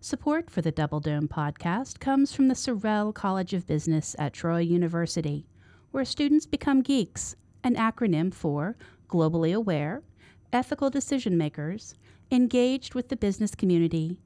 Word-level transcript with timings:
Support 0.00 0.48
for 0.48 0.62
the 0.62 0.70
Double 0.70 1.00
Dome 1.00 1.26
podcast 1.26 1.98
comes 1.98 2.32
from 2.32 2.46
the 2.46 2.54
Sorrell 2.54 3.12
College 3.12 3.52
of 3.52 3.66
Business 3.66 4.14
at 4.16 4.32
Troy 4.32 4.60
University, 4.60 5.44
where 5.90 6.04
students 6.04 6.46
become 6.46 6.82
geeks, 6.82 7.34
an 7.64 7.74
acronym 7.74 8.32
for 8.32 8.76
globally 9.08 9.52
aware, 9.52 10.04
ethical 10.52 10.88
decision 10.88 11.36
makers, 11.36 11.96
engaged 12.30 12.94
with 12.94 13.08
the 13.08 13.16
business 13.16 13.56
community, 13.56 14.20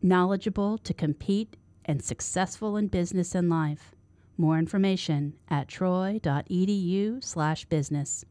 knowledgeable 0.00 0.78
to 0.78 0.94
compete, 0.94 1.58
and 1.84 2.02
successful 2.02 2.78
in 2.78 2.88
business 2.88 3.34
and 3.34 3.50
life. 3.50 3.94
More 4.38 4.58
information 4.58 5.34
at 5.50 5.68
troy.edu/business. 5.68 8.24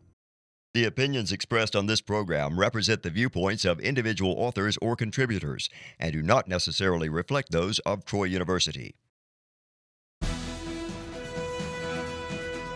The 0.78 0.86
opinions 0.86 1.32
expressed 1.32 1.76
on 1.76 1.88
this 1.88 2.02
program 2.02 2.60
represent 2.60 3.02
the 3.02 3.10
viewpoints 3.10 3.66
of 3.66 3.80
individual 3.80 4.36
authors 4.38 4.78
or 4.80 4.96
contributors 4.96 5.72
and 6.00 6.14
do 6.14 6.22
not 6.22 6.48
necessarily 6.48 7.10
reflect 7.10 7.52
those 7.52 7.80
of 7.80 8.06
Troy 8.06 8.26
University. 8.26 8.94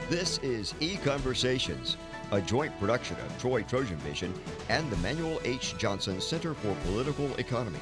This 0.10 0.40
is 0.40 0.74
E 0.80 0.98
Conversations, 0.98 1.98
a 2.32 2.42
joint 2.42 2.76
production 2.80 3.18
of 3.18 3.38
Troy 3.38 3.62
Trojan 3.62 3.98
Vision 3.98 4.34
and 4.70 4.90
the 4.90 4.98
Manuel 4.98 5.40
H. 5.44 5.78
Johnson 5.78 6.20
Center 6.20 6.56
for 6.56 6.74
Political 6.86 7.36
Economy. 7.36 7.78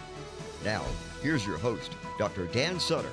Now, 0.65 0.83
here's 1.23 1.47
your 1.47 1.57
host, 1.59 1.93
Dr. 2.17 2.47
Dan 2.47 2.77
Sutter. 2.77 3.07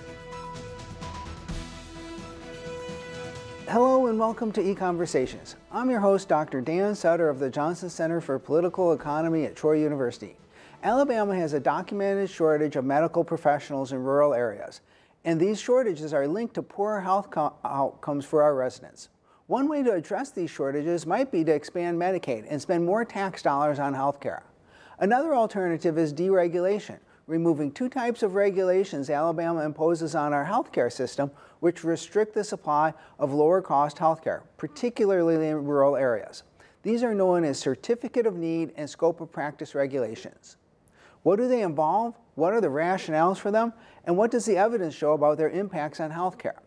Hello 3.69 4.06
and 4.06 4.16
welcome 4.16 4.52
to 4.52 4.62
EconVersations. 4.62 5.56
I'm 5.73 5.91
your 5.91 5.98
host, 5.98 6.29
Dr. 6.29 6.61
Dan 6.61 6.95
Sutter 6.95 7.29
of 7.29 7.41
the 7.41 7.51
Johnson 7.51 7.91
Center 7.91 8.20
for 8.20 8.39
Political 8.39 8.92
Economy 8.92 9.45
at 9.45 9.56
Troy 9.56 9.80
University. 9.80 10.37
Alabama 10.84 11.34
has 11.34 11.52
a 11.52 11.59
documented 11.59 12.30
shortage 12.30 12.77
of 12.77 12.84
medical 12.84 13.25
professionals 13.25 13.91
in 13.91 14.05
rural 14.05 14.34
areas, 14.34 14.83
and 15.25 15.41
these 15.41 15.61
shortages 15.61 16.15
are 16.15 16.29
linked 16.29 16.55
to 16.55 16.62
poor 16.62 17.00
health 17.00 17.28
co- 17.28 17.55
outcomes 17.64 18.25
for 18.25 18.41
our 18.41 18.55
residents. 18.55 19.08
One 19.48 19.67
way 19.69 19.83
to 19.83 19.95
address 19.95 20.30
these 20.30 20.51
shortages 20.51 21.05
might 21.05 21.33
be 21.33 21.42
to 21.42 21.53
expand 21.53 21.98
Medicaid 21.98 22.47
and 22.48 22.62
spend 22.62 22.86
more 22.86 23.05
tax 23.05 23.42
dollars 23.42 23.80
on 23.80 23.95
health 23.95 24.20
care. 24.20 24.45
Another 25.01 25.34
alternative 25.34 25.98
is 25.98 26.14
deregulation, 26.14 27.01
removing 27.27 27.72
two 27.72 27.88
types 27.88 28.22
of 28.22 28.34
regulations 28.34 29.10
Alabama 29.10 29.64
imposes 29.64 30.14
on 30.14 30.32
our 30.32 30.44
healthcare 30.44 30.92
system, 30.92 31.30
which 31.60 31.84
restrict 31.84 32.34
the 32.34 32.44
supply 32.44 32.92
of 33.18 33.33
lower 33.33 33.60
cost 33.60 33.96
healthcare, 33.96 34.42
particularly 34.56 35.34
in 35.48 35.64
rural 35.64 35.96
areas. 35.96 36.44
These 36.83 37.02
are 37.02 37.14
known 37.14 37.42
as 37.44 37.58
Certificate 37.58 38.27
of 38.27 38.36
Need 38.36 38.72
and 38.77 38.88
Scope 38.88 39.20
of 39.20 39.33
Practice 39.33 39.74
regulations. 39.74 40.56
What 41.24 41.36
do 41.36 41.48
they 41.48 41.62
involve? 41.62 42.14
What 42.36 42.52
are 42.52 42.60
the 42.60 42.68
rationales 42.68 43.38
for 43.38 43.50
them? 43.50 43.72
And 44.05 44.16
what 44.16 44.30
does 44.30 44.44
the 44.44 44.56
evidence 44.56 44.94
show 44.94 45.14
about 45.14 45.38
their 45.38 45.50
impacts 45.50 45.98
on 45.98 46.12
healthcare? 46.12 46.58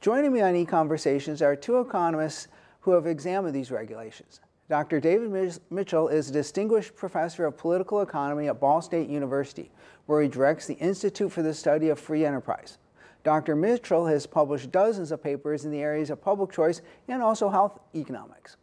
Joining 0.00 0.32
me 0.32 0.40
on 0.40 0.54
EconVersations 0.54 1.42
are 1.42 1.54
two 1.54 1.80
economists 1.80 2.48
who 2.80 2.92
have 2.92 3.06
examined 3.06 3.54
these 3.54 3.70
regulations. 3.70 4.40
Dr. 4.68 4.98
David 4.98 5.60
Mitchell 5.70 6.08
is 6.08 6.30
a 6.30 6.32
distinguished 6.32 6.96
professor 6.96 7.44
of 7.44 7.58
political 7.58 8.00
economy 8.00 8.48
at 8.48 8.60
Ball 8.60 8.80
State 8.80 9.10
University, 9.10 9.70
where 10.06 10.22
he 10.22 10.28
directs 10.28 10.66
the 10.66 10.74
Institute 10.74 11.30
for 11.30 11.42
the 11.42 11.52
Study 11.52 11.90
of 11.90 12.00
Free 12.00 12.24
Enterprise. 12.24 12.78
Dr. 13.24 13.56
Mitchell 13.56 14.06
has 14.06 14.26
published 14.26 14.72
dozens 14.72 15.12
of 15.12 15.22
papers 15.22 15.66
in 15.66 15.70
the 15.70 15.80
areas 15.80 16.08
of 16.08 16.22
public 16.22 16.50
choice 16.50 16.80
and 17.08 17.22
also 17.22 17.50
health 17.50 17.78
economics. 17.94 18.56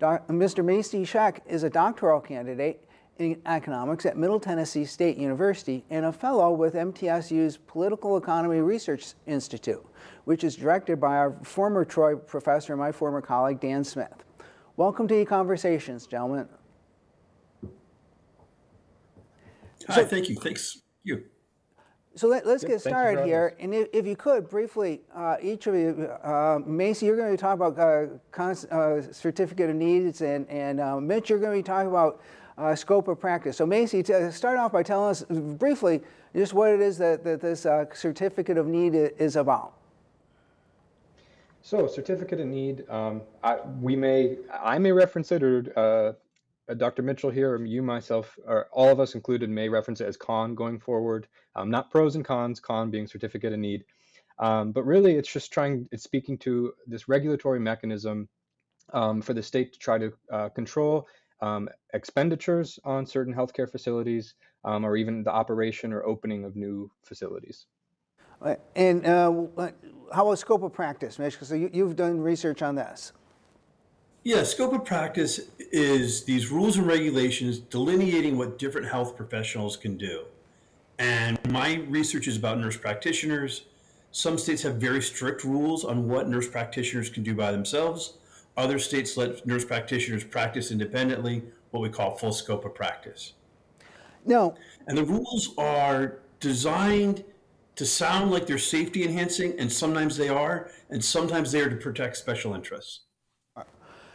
Mr. 0.00 0.64
Macy 0.64 1.04
Scheck 1.04 1.40
is 1.46 1.64
a 1.64 1.70
doctoral 1.70 2.20
candidate 2.20 2.86
in 3.18 3.40
economics 3.44 4.06
at 4.06 4.16
Middle 4.16 4.40
Tennessee 4.40 4.84
State 4.84 5.16
University 5.16 5.84
and 5.90 6.06
a 6.06 6.12
fellow 6.12 6.52
with 6.52 6.74
MTSU's 6.74 7.56
Political 7.56 8.16
Economy 8.16 8.60
Research 8.60 9.14
Institute, 9.26 9.84
which 10.24 10.44
is 10.44 10.54
directed 10.54 11.00
by 11.00 11.16
our 11.16 11.34
former 11.42 11.84
Troy 11.84 12.14
professor 12.14 12.72
and 12.72 12.80
my 12.80 12.92
former 12.92 13.20
colleague, 13.20 13.60
Dan 13.60 13.82
Smith. 13.82 14.24
Welcome 14.80 15.08
to 15.08 15.14
EconVersations, 15.26 16.08
gentlemen. 16.08 16.48
Hi, 19.86 19.96
so, 19.96 20.06
thank 20.06 20.30
you. 20.30 20.36
Thanks. 20.36 20.80
You. 21.04 21.24
So 22.14 22.28
let, 22.28 22.46
us 22.46 22.62
yep, 22.62 22.70
get 22.70 22.80
started 22.80 23.26
here. 23.26 23.54
And 23.60 23.74
if, 23.74 23.88
if, 23.92 24.06
you 24.06 24.16
could, 24.16 24.48
briefly, 24.48 25.02
uh, 25.14 25.36
each 25.42 25.66
of 25.66 25.74
you, 25.74 26.08
uh, 26.24 26.60
Macy, 26.64 27.04
you're 27.04 27.18
going 27.18 27.30
to 27.30 27.36
talk 27.36 27.56
about 27.56 27.78
uh, 27.78 28.74
uh 28.74 29.02
certificate 29.12 29.68
of 29.68 29.76
needs, 29.76 30.22
and, 30.22 30.48
and 30.48 30.80
uh, 30.80 30.98
Mitch, 30.98 31.28
you're 31.28 31.40
going 31.40 31.52
to 31.52 31.58
be 31.58 31.62
talking 31.62 31.90
about 31.90 32.22
uh, 32.56 32.74
scope 32.74 33.08
of 33.08 33.20
practice. 33.20 33.58
So 33.58 33.66
Macy, 33.66 34.02
to 34.04 34.32
start 34.32 34.58
off 34.58 34.72
by 34.72 34.82
telling 34.82 35.10
us 35.10 35.24
briefly 35.58 36.00
just 36.34 36.54
what 36.54 36.70
it 36.70 36.80
is 36.80 36.96
that, 36.96 37.22
that 37.24 37.42
this 37.42 37.66
certificate 37.92 38.56
of 38.56 38.66
need 38.66 38.94
is 38.94 39.36
about. 39.36 39.74
So, 41.62 41.86
certificate 41.86 42.40
of 42.40 42.46
need, 42.46 42.88
um, 42.88 43.22
I, 43.44 43.58
we 43.80 43.94
may, 43.94 44.38
I 44.52 44.78
may 44.78 44.92
reference 44.92 45.30
it, 45.30 45.42
or 45.42 46.16
uh, 46.68 46.74
Dr. 46.74 47.02
Mitchell 47.02 47.30
here, 47.30 47.52
or 47.52 47.64
you, 47.64 47.82
myself, 47.82 48.38
or 48.46 48.68
all 48.72 48.88
of 48.88 48.98
us 48.98 49.14
included, 49.14 49.50
may 49.50 49.68
reference 49.68 50.00
it 50.00 50.06
as 50.06 50.16
CON 50.16 50.54
going 50.54 50.78
forward. 50.78 51.28
Um, 51.56 51.70
not 51.70 51.90
pros 51.90 52.16
and 52.16 52.24
cons, 52.24 52.60
CON 52.60 52.90
being 52.90 53.06
certificate 53.06 53.52
of 53.52 53.58
need. 53.58 53.84
Um, 54.38 54.72
but 54.72 54.84
really, 54.84 55.16
it's 55.16 55.30
just 55.30 55.52
trying, 55.52 55.86
it's 55.92 56.02
speaking 56.02 56.38
to 56.38 56.72
this 56.86 57.08
regulatory 57.08 57.60
mechanism 57.60 58.28
um, 58.94 59.20
for 59.20 59.34
the 59.34 59.42
state 59.42 59.74
to 59.74 59.78
try 59.78 59.98
to 59.98 60.12
uh, 60.32 60.48
control 60.48 61.06
um, 61.42 61.68
expenditures 61.92 62.78
on 62.84 63.06
certain 63.06 63.34
healthcare 63.34 63.70
facilities, 63.70 64.34
um, 64.64 64.84
or 64.84 64.96
even 64.96 65.22
the 65.22 65.32
operation 65.32 65.92
or 65.92 66.04
opening 66.04 66.44
of 66.44 66.56
new 66.56 66.90
facilities. 67.04 67.66
And 68.74 69.06
uh, 69.06 69.44
how 70.12 70.26
about 70.26 70.38
scope 70.38 70.62
of 70.62 70.72
practice, 70.72 71.18
Mitch? 71.18 71.34
Because 71.34 71.50
you, 71.52 71.70
you've 71.72 71.96
done 71.96 72.20
research 72.20 72.62
on 72.62 72.74
this. 72.74 73.12
Yeah, 74.22 74.42
scope 74.42 74.74
of 74.74 74.84
practice 74.84 75.40
is 75.58 76.24
these 76.24 76.50
rules 76.50 76.76
and 76.76 76.86
regulations 76.86 77.58
delineating 77.58 78.36
what 78.36 78.58
different 78.58 78.86
health 78.86 79.16
professionals 79.16 79.76
can 79.76 79.96
do. 79.96 80.24
And 80.98 81.38
my 81.50 81.76
research 81.88 82.28
is 82.28 82.36
about 82.36 82.58
nurse 82.58 82.76
practitioners. 82.76 83.64
Some 84.10 84.36
states 84.36 84.62
have 84.62 84.76
very 84.76 85.00
strict 85.00 85.44
rules 85.44 85.84
on 85.84 86.06
what 86.08 86.28
nurse 86.28 86.48
practitioners 86.48 87.08
can 87.08 87.22
do 87.22 87.34
by 87.34 87.50
themselves. 87.50 88.18
Other 88.56 88.78
states 88.78 89.16
let 89.16 89.46
nurse 89.46 89.64
practitioners 89.64 90.24
practice 90.24 90.70
independently, 90.70 91.42
what 91.70 91.80
we 91.80 91.88
call 91.88 92.16
full 92.16 92.32
scope 92.32 92.66
of 92.66 92.74
practice. 92.74 93.32
No. 94.26 94.54
And 94.86 94.98
the 94.98 95.04
rules 95.04 95.54
are 95.56 96.18
designed 96.40 97.24
to 97.80 97.86
sound 97.86 98.30
like 98.30 98.46
they're 98.46 98.58
safety 98.58 99.04
enhancing, 99.04 99.58
and 99.58 99.72
sometimes 99.72 100.14
they 100.14 100.28
are, 100.28 100.70
and 100.90 101.02
sometimes 101.02 101.50
they 101.50 101.62
are 101.62 101.70
to 101.70 101.76
protect 101.76 102.14
special 102.14 102.54
interests. 102.54 103.06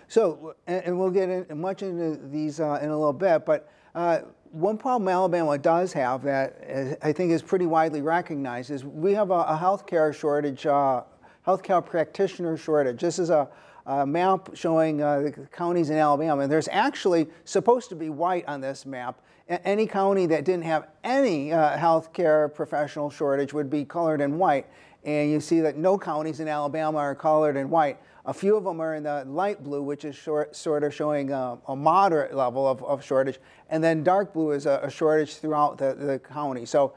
So, 0.08 0.54
and, 0.68 1.00
we'll 1.00 1.10
get 1.10 1.30
in, 1.30 1.60
much 1.60 1.82
into 1.82 2.20
these 2.28 2.60
uh, 2.60 2.78
in 2.84 2.90
a 2.92 2.96
little 2.96 3.12
bit, 3.12 3.44
but 3.44 3.68
uh, 3.96 4.20
one 4.52 4.78
problem 4.78 5.08
Alabama 5.08 5.58
does 5.58 5.92
have 5.94 6.22
that 6.22 6.60
is, 6.62 6.96
I 7.02 7.12
think 7.12 7.32
is 7.32 7.42
pretty 7.42 7.66
widely 7.66 8.04
recognized 8.04 8.70
is 8.70 8.86
we 8.86 9.16
have 9.16 9.32
a, 9.32 9.42
a 9.56 9.60
healthcare 9.60 10.14
shortage, 10.14 10.68
uh, 10.68 11.02
healthcare 11.46 11.86
practitioner 11.86 12.58
shortage. 12.58 13.02
This 13.02 13.20
is 13.20 13.30
a, 13.30 13.48
a 13.86 14.06
map 14.06 14.50
showing 14.54 15.02
uh, 15.02 15.20
the 15.20 15.32
counties 15.52 15.90
in 15.90 15.98
Alabama, 15.98 16.44
and 16.44 16.52
there's 16.52 16.70
actually 16.72 17.28
supposed 17.44 17.90
to 17.90 17.96
be 17.96 18.10
white 18.10 18.46
on 18.48 18.62
this 18.62 18.86
map, 18.86 19.22
any 19.48 19.86
county 19.86 20.26
that 20.26 20.44
didn't 20.44 20.64
have 20.64 20.88
any 21.04 21.54
uh, 21.54 21.78
healthcare 21.78 22.54
professional 22.54 23.10
shortage 23.10 23.54
would 23.54 23.70
be 23.70 23.86
colored 23.86 24.22
in 24.22 24.38
white. 24.38 24.66
And 25.04 25.30
you 25.30 25.40
see 25.40 25.60
that 25.62 25.78
no 25.78 26.00
counties 26.00 26.40
in 26.40 26.48
Alabama 26.48 26.98
are 26.98 27.14
colored 27.14 27.56
in 27.56 27.70
white. 27.70 28.00
A 28.26 28.34
few 28.34 28.56
of 28.56 28.64
them 28.64 28.82
are 28.82 28.96
in 28.96 29.04
the 29.04 29.24
light 29.28 29.64
blue, 29.64 29.84
which 29.84 30.04
is 30.04 30.16
short, 30.16 30.56
sort 30.56 30.84
of 30.84 30.92
showing 30.92 31.32
a, 31.32 31.60
a 31.68 31.76
moderate 31.76 32.34
level 32.34 32.68
of, 32.68 32.84
of, 32.84 33.04
shortage. 33.04 33.38
And 33.70 33.84
then 33.84 34.04
dark 34.04 34.34
blue 34.34 34.50
is 34.50 34.66
a, 34.66 34.80
a 34.82 34.90
shortage 34.90 35.36
throughout 35.36 35.78
the, 35.78 35.94
the, 35.94 36.18
county. 36.18 36.66
So 36.66 36.96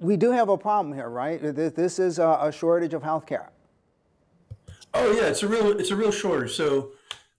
we 0.00 0.18
do 0.18 0.32
have 0.32 0.50
a 0.50 0.58
problem 0.58 0.92
here, 0.94 1.08
right? 1.08 1.40
This 1.40 1.98
is 1.98 2.18
a, 2.18 2.38
a 2.42 2.52
shortage 2.52 2.92
of 2.92 3.02
healthcare. 3.02 3.48
Oh 4.94 5.12
yeah, 5.12 5.26
it's 5.26 5.42
a 5.42 5.48
real 5.48 5.78
it's 5.78 5.90
a 5.90 5.96
real 5.96 6.12
shortage. 6.12 6.52
So 6.52 6.92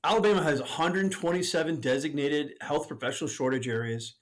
Alabama 0.04 0.44
has 0.44 0.60
127 0.60 1.80
designated 1.80 2.54
health 2.62 2.88
professional 2.88 3.28
shortage 3.28 3.68
areas. 3.68 4.16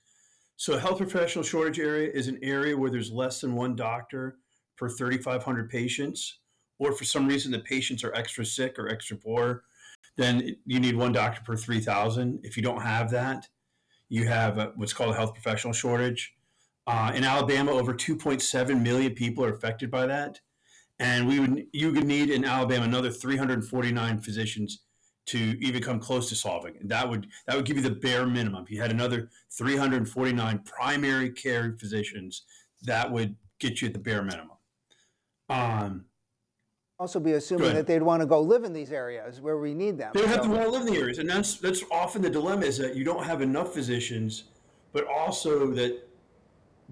So, 0.55 0.75
a 0.75 0.79
health 0.79 0.99
professional 0.99 1.43
shortage 1.43 1.79
area 1.79 2.09
is 2.09 2.27
an 2.27 2.39
area 2.41 2.77
where 2.77 2.89
there's 2.89 3.11
less 3.11 3.41
than 3.41 3.53
one 3.53 3.75
doctor 3.75 4.37
per 4.77 4.87
3,500 4.87 5.69
patients, 5.69 6.39
or 6.79 6.93
for 6.93 7.03
some 7.03 7.27
reason 7.27 7.51
the 7.51 7.59
patients 7.59 8.03
are 8.03 8.13
extra 8.13 8.45
sick 8.45 8.77
or 8.79 8.87
extra 8.87 9.17
poor, 9.17 9.63
then 10.15 10.55
you 10.65 10.79
need 10.79 10.95
one 10.95 11.11
doctor 11.11 11.41
per 11.43 11.57
3,000. 11.57 12.39
If 12.43 12.55
you 12.55 12.63
don't 12.63 12.81
have 12.81 13.11
that, 13.11 13.49
you 14.09 14.27
have 14.27 14.57
a, 14.57 14.71
what's 14.75 14.93
called 14.93 15.11
a 15.11 15.17
health 15.17 15.33
professional 15.33 15.73
shortage. 15.73 16.33
Uh, 16.85 17.11
in 17.15 17.23
Alabama, 17.23 17.71
over 17.71 17.93
2.7 17.93 18.81
million 18.81 19.13
people 19.13 19.43
are 19.43 19.53
affected 19.53 19.91
by 19.91 20.05
that, 20.05 20.39
and 21.03 21.27
we 21.27 21.39
would 21.39 21.67
you 21.73 21.91
would 21.91 22.05
need 22.05 22.29
in 22.29 22.45
Alabama 22.45 22.85
another 22.85 23.11
349 23.11 24.19
physicians 24.19 24.83
to 25.25 25.37
even 25.37 25.81
come 25.81 25.99
close 25.99 26.29
to 26.29 26.35
solving. 26.35 26.75
And 26.79 26.89
that 26.89 27.07
would 27.09 27.27
that 27.45 27.55
would 27.55 27.65
give 27.65 27.75
you 27.75 27.83
the 27.83 27.91
bare 27.91 28.25
minimum. 28.25 28.63
If 28.63 28.71
you 28.71 28.81
had 28.81 28.91
another 28.91 29.29
349 29.51 30.59
primary 30.59 31.29
care 31.29 31.75
physicians, 31.77 32.43
that 32.83 33.11
would 33.11 33.35
get 33.59 33.81
you 33.81 33.87
at 33.89 33.93
the 33.93 33.99
bare 33.99 34.23
minimum. 34.23 34.57
Um, 35.49 36.05
also 36.99 37.19
be 37.19 37.33
assuming 37.33 37.73
that 37.73 37.85
they'd 37.85 38.01
want 38.01 38.21
to 38.21 38.25
go 38.25 38.39
live 38.39 38.63
in 38.63 38.71
these 38.71 38.91
areas 38.93 39.41
where 39.41 39.57
we 39.57 39.73
need 39.73 39.97
them. 39.97 40.11
They 40.13 40.21
would 40.21 40.29
so. 40.29 40.35
have 40.35 40.45
to 40.45 40.49
want 40.49 40.63
to 40.63 40.69
live 40.69 40.87
in 40.87 40.93
the 40.93 40.99
areas, 40.99 41.17
and 41.17 41.29
that's 41.29 41.55
that's 41.55 41.83
often 41.91 42.21
the 42.21 42.29
dilemma 42.29 42.65
is 42.65 42.77
that 42.77 42.95
you 42.95 43.03
don't 43.03 43.25
have 43.25 43.41
enough 43.41 43.73
physicians, 43.73 44.45
but 44.93 45.05
also 45.07 45.67
that 45.71 46.07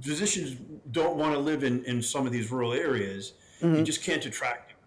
physicians 0.01 0.57
don't 0.91 1.15
want 1.15 1.33
to 1.33 1.39
live 1.39 1.63
in, 1.63 1.83
in 1.85 2.01
some 2.01 2.25
of 2.25 2.33
these 2.33 2.51
rural 2.51 2.73
areas. 2.73 3.33
Mm-hmm. 3.61 3.75
You 3.75 3.83
just 3.83 4.03
can't 4.03 4.25
attract 4.25 4.69
them. 4.69 4.77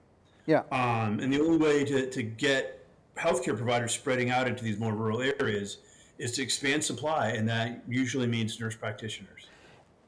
Yeah. 0.46 0.62
Um, 0.72 1.20
and 1.20 1.32
the 1.32 1.40
only 1.40 1.56
way 1.56 1.84
to, 1.84 2.10
to 2.10 2.22
get 2.22 2.86
healthcare 3.16 3.56
providers 3.56 3.92
spreading 3.92 4.30
out 4.30 4.46
into 4.46 4.64
these 4.64 4.78
more 4.78 4.92
rural 4.92 5.22
areas 5.22 5.78
is 6.18 6.32
to 6.32 6.42
expand 6.42 6.84
supply, 6.84 7.30
and 7.30 7.48
that 7.48 7.82
usually 7.88 8.26
means 8.26 8.60
nurse 8.60 8.76
practitioners. 8.76 9.46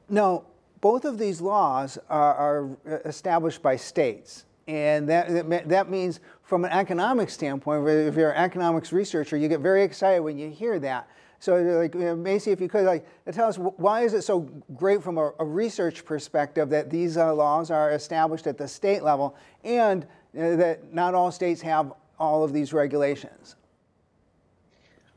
Now, 0.09 0.43
both 0.79 1.05
of 1.05 1.17
these 1.17 1.41
laws 1.41 1.97
are, 2.09 2.35
are 2.35 2.77
established 3.05 3.61
by 3.61 3.75
states. 3.75 4.45
And 4.67 5.07
that, 5.07 5.69
that 5.69 5.89
means, 5.89 6.19
from 6.43 6.65
an 6.65 6.71
economic 6.71 7.29
standpoint, 7.29 7.87
if 7.87 8.15
you're 8.15 8.31
an 8.31 8.43
economics 8.43 8.91
researcher, 8.91 9.37
you 9.37 9.47
get 9.47 9.61
very 9.61 9.81
excited 9.83 10.19
when 10.19 10.37
you 10.37 10.49
hear 10.49 10.77
that. 10.79 11.09
So, 11.39 11.55
like, 11.55 11.93
Macy, 11.93 12.51
if 12.51 12.59
you 12.59 12.67
could, 12.67 12.85
like, 12.85 13.05
tell 13.31 13.47
us 13.47 13.57
why 13.57 14.01
is 14.01 14.13
it 14.13 14.23
so 14.23 14.41
great 14.75 15.03
from 15.03 15.17
a, 15.17 15.33
a 15.39 15.45
research 15.45 16.03
perspective 16.03 16.69
that 16.69 16.89
these 16.89 17.15
uh, 17.17 17.33
laws 17.33 17.69
are 17.69 17.91
established 17.91 18.47
at 18.47 18.57
the 18.57 18.67
state 18.67 19.03
level, 19.03 19.35
and 19.63 20.05
uh, 20.37 20.55
that 20.55 20.93
not 20.93 21.13
all 21.13 21.31
states 21.31 21.61
have 21.61 21.93
all 22.19 22.43
of 22.43 22.53
these 22.53 22.73
regulations? 22.73 23.55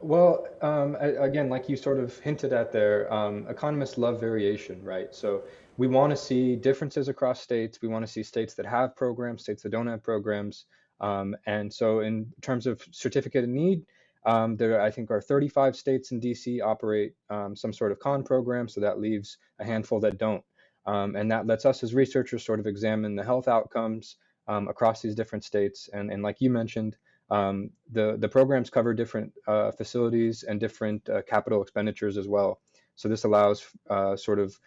Well, 0.01 0.47
um, 0.63 0.97
again, 1.01 1.51
like 1.51 1.69
you 1.69 1.77
sort 1.77 1.99
of 1.99 2.19
hinted 2.21 2.55
at 2.55 2.73
there, 2.73 3.13
um, 3.13 3.47
economists 3.49 3.99
love 3.99 4.19
variation, 4.19 4.83
right? 4.83 5.15
So 5.15 5.43
we 5.77 5.89
want 5.89 6.11
to 6.11 6.17
see 6.17 6.57
differences 6.57 7.09
across 7.09 7.41
states. 7.41 7.81
We 7.83 7.89
want 7.89 8.07
to 8.07 8.11
see 8.11 8.23
states 8.23 8.55
that 8.55 8.67
have 8.67 8.97
programs, 8.97 9.43
states 9.43 9.63
that 9.63 9.71
don't 9.71 9.87
have 9.87 10.03
programs. 10.03 10.65
Um, 11.01 11.37
and 11.47 11.73
so, 11.73 12.01
in 12.01 12.27
terms 12.41 12.67
of 12.67 12.83
certificate 12.91 13.45
of 13.45 13.51
need, 13.51 13.83
um, 14.25 14.57
there 14.57 14.81
I 14.81 14.91
think 14.91 15.11
are 15.11 15.21
35 15.21 15.77
states 15.77 16.13
in 16.13 16.21
DC 16.21 16.63
operate 16.63 17.15
um, 17.31 17.57
some 17.57 17.73
sort 17.73 17.93
of 17.93 17.99
con 17.99 18.23
program, 18.23 18.69
so 18.69 18.81
that 18.81 19.01
leaves 19.01 19.39
a 19.59 19.65
handful 19.65 20.01
that 20.01 20.19
don't. 20.19 20.45
Um, 20.87 21.15
and 21.17 21.31
that 21.31 21.47
lets 21.47 21.67
us 21.67 21.83
as 21.83 21.95
researchers 21.95 22.45
sort 22.45 22.61
of 22.61 22.67
examine 22.67 23.15
the 23.15 23.25
health 23.25 23.49
outcomes 23.49 24.17
um, 24.49 24.69
across 24.69 25.03
these 25.03 25.15
different 25.15 25.45
states. 25.45 25.89
And, 25.93 26.11
and 26.11 26.23
like 26.23 26.41
you 26.41 26.51
mentioned, 26.51 26.97
um, 27.31 27.71
the, 27.93 28.17
the 28.19 28.29
programs 28.29 28.71
cover 28.71 28.93
different 28.95 29.33
uh, 29.47 29.71
facilities 29.73 30.43
and 30.43 30.59
different 30.59 31.09
uh, 31.09 31.23
capital 31.23 31.63
expenditures 31.63 32.17
as 32.17 32.27
well. 32.27 32.61
So 32.97 33.09
this 33.09 33.25
allows 33.25 33.67
uh, 33.89 34.17
sort 34.17 34.39
of 34.39 34.59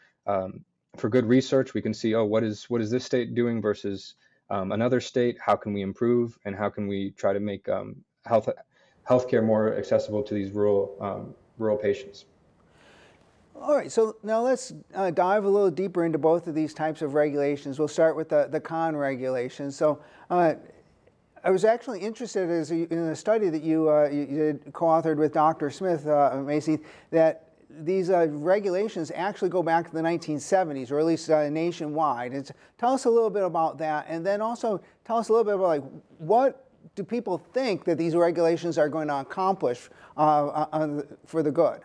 for 0.98 1.10
good 1.10 1.26
research, 1.26 1.74
we 1.74 1.82
can 1.82 1.94
see, 1.94 2.14
oh, 2.14 2.26
what 2.26 2.44
is 2.44 2.70
what 2.70 2.82
is 2.82 2.92
this 2.92 3.06
state 3.06 3.34
doing 3.34 3.62
versus 3.62 4.16
um, 4.50 4.72
another 4.72 5.02
state? 5.02 5.38
How 5.40 5.56
can 5.56 5.74
we 5.74 5.82
improve, 5.82 6.38
and 6.46 6.56
how 6.56 6.70
can 6.70 6.88
we 6.88 7.12
try 7.12 7.34
to 7.34 7.40
make 7.40 7.68
um, 7.68 8.04
health 8.26 8.50
healthcare 9.08 9.44
more 9.44 9.76
accessible 9.76 10.24
to 10.24 10.34
these 10.34 10.52
rural 10.52 10.98
um, 11.00 11.36
rural 11.58 11.78
patients? 11.78 12.26
All 13.56 13.76
right, 13.76 13.92
so 13.92 14.18
now 14.24 14.42
let's 14.42 14.74
uh, 14.94 15.12
dive 15.12 15.46
a 15.46 15.50
little 15.50 15.72
deeper 15.72 16.04
into 16.04 16.18
both 16.18 16.48
of 16.48 16.56
these 16.56 16.74
types 16.74 17.02
of 17.02 17.14
regulations. 17.14 17.80
We'll 17.80 17.88
start 17.88 18.16
with 18.16 18.30
the, 18.30 18.48
the 18.52 18.60
con 18.60 18.96
regulations. 18.96 19.76
So 19.76 20.02
uh, 20.30 20.56
I 21.44 21.50
was 21.50 21.64
actually 21.64 22.00
interested 22.00 22.50
as 22.50 22.72
a, 22.72 22.92
in 22.92 23.00
a 23.00 23.16
study 23.16 23.50
that 23.50 23.64
you, 23.64 23.90
uh, 23.90 24.10
you 24.10 24.26
did, 24.26 24.74
co-authored 24.74 25.18
with 25.18 25.34
Dr. 25.34 25.70
Smith, 25.70 26.08
uh, 26.08 26.42
Macy, 26.44 26.80
that 27.12 27.52
these 27.70 28.10
uh, 28.10 28.28
regulations 28.32 29.12
actually 29.16 29.50
go 29.50 29.64
back 29.64 29.88
to 29.88 29.94
the 29.94 30.02
1970s, 30.02 30.92
or 30.92 31.00
at 31.00 31.06
least 31.06 31.30
uh, 31.30 31.50
nationwide. 31.50 32.52
Tell 32.78 32.94
us 32.94 33.06
a 33.06 33.10
little 33.10 33.30
bit 33.30 33.44
about 33.44 33.78
that, 33.78 34.06
and 34.08 34.26
then 34.26 34.42
also 34.42 34.82
tell 35.06 35.18
us 35.18 35.30
a 35.30 35.32
little 35.32 35.46
bit 35.46 35.56
about 35.56 35.68
like 35.68 35.84
what 36.18 36.63
do 36.96 37.04
people 37.04 37.38
think 37.54 37.86
that 37.86 37.98
these 37.98 38.16
regulations 38.16 38.78
are 38.78 38.90
going 38.90 39.08
to 39.08 39.20
accomplish 39.20 39.90
uh, 40.18 40.66
uh 40.72 41.02
for 41.26 41.44
the 41.44 41.52
good? 41.52 41.82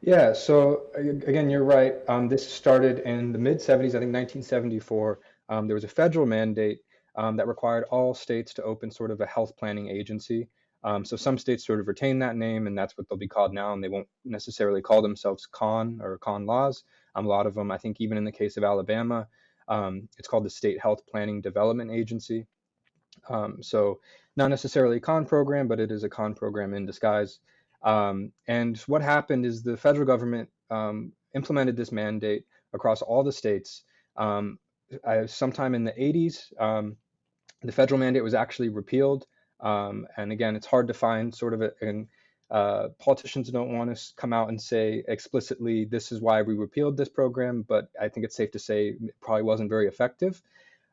Yeah, 0.00 0.32
so 0.32 0.86
again, 0.94 1.50
you're 1.50 1.64
right. 1.64 1.96
Um, 2.08 2.28
this 2.28 2.48
started 2.48 3.00
in 3.00 3.32
the 3.32 3.38
mid 3.38 3.58
70s, 3.58 3.88
I 3.88 4.00
think 4.00 4.14
1974. 4.14 5.18
Um, 5.48 5.66
there 5.66 5.74
was 5.74 5.84
a 5.84 5.88
federal 5.88 6.24
mandate 6.24 6.80
um, 7.16 7.36
that 7.36 7.48
required 7.48 7.84
all 7.90 8.14
states 8.14 8.54
to 8.54 8.62
open 8.62 8.90
sort 8.90 9.10
of 9.10 9.20
a 9.20 9.26
health 9.26 9.56
planning 9.56 9.88
agency. 9.88 10.48
Um, 10.84 11.04
so 11.04 11.16
some 11.16 11.36
states 11.36 11.66
sort 11.66 11.80
of 11.80 11.88
retain 11.88 12.20
that 12.20 12.36
name, 12.36 12.68
and 12.68 12.78
that's 12.78 12.96
what 12.96 13.08
they'll 13.08 13.18
be 13.18 13.26
called 13.26 13.52
now, 13.52 13.72
and 13.72 13.82
they 13.82 13.88
won't 13.88 14.06
necessarily 14.24 14.80
call 14.80 15.02
themselves 15.02 15.46
con 15.46 15.98
or 16.00 16.18
con 16.18 16.46
laws. 16.46 16.84
Um, 17.16 17.26
a 17.26 17.28
lot 17.28 17.46
of 17.46 17.54
them, 17.54 17.72
I 17.72 17.78
think, 17.78 18.00
even 18.00 18.16
in 18.16 18.24
the 18.24 18.30
case 18.30 18.56
of 18.56 18.62
Alabama, 18.62 19.26
um, 19.66 20.08
it's 20.16 20.28
called 20.28 20.44
the 20.44 20.50
State 20.50 20.80
Health 20.80 21.04
Planning 21.10 21.40
Development 21.40 21.90
Agency. 21.90 22.46
Um, 23.28 23.62
so 23.62 24.00
not 24.36 24.48
necessarily 24.48 24.98
a 24.98 25.00
con 25.00 25.26
program, 25.26 25.68
but 25.68 25.80
it 25.80 25.90
is 25.90 26.04
a 26.04 26.08
con 26.08 26.34
program 26.34 26.74
in 26.74 26.86
disguise. 26.86 27.40
Um, 27.82 28.32
and 28.46 28.76
what 28.86 29.02
happened 29.02 29.46
is 29.46 29.62
the 29.62 29.76
federal 29.76 30.06
government 30.06 30.48
um, 30.70 31.12
implemented 31.34 31.76
this 31.76 31.92
mandate 31.92 32.44
across 32.72 33.02
all 33.02 33.22
the 33.22 33.32
states. 33.32 33.84
I, 34.16 35.26
sometime 35.26 35.74
in 35.74 35.84
the 35.84 35.92
80s, 35.92 36.96
the 37.62 37.72
federal 37.72 38.00
mandate 38.00 38.22
was 38.22 38.34
actually 38.34 38.68
repealed 38.70 39.26
um, 39.60 40.06
and 40.16 40.32
again, 40.32 40.56
it's 40.56 40.66
hard 40.66 40.88
to 40.88 40.94
find 40.94 41.34
sort 41.34 41.54
of 41.54 41.62
a, 41.62 42.04
uh, 42.50 42.88
politicians 42.98 43.50
don't 43.50 43.76
want 43.76 43.94
to 43.94 44.14
come 44.16 44.32
out 44.32 44.48
and 44.48 44.60
say 44.60 45.04
explicitly 45.06 45.84
this 45.84 46.12
is 46.12 46.20
why 46.20 46.42
we 46.42 46.54
repealed 46.54 46.96
this 46.96 47.08
program, 47.08 47.64
but 47.66 47.88
I 48.00 48.08
think 48.08 48.24
it's 48.24 48.36
safe 48.36 48.52
to 48.52 48.58
say 48.58 48.88
it 48.88 49.14
probably 49.20 49.42
wasn't 49.42 49.68
very 49.68 49.86
effective. 49.86 50.40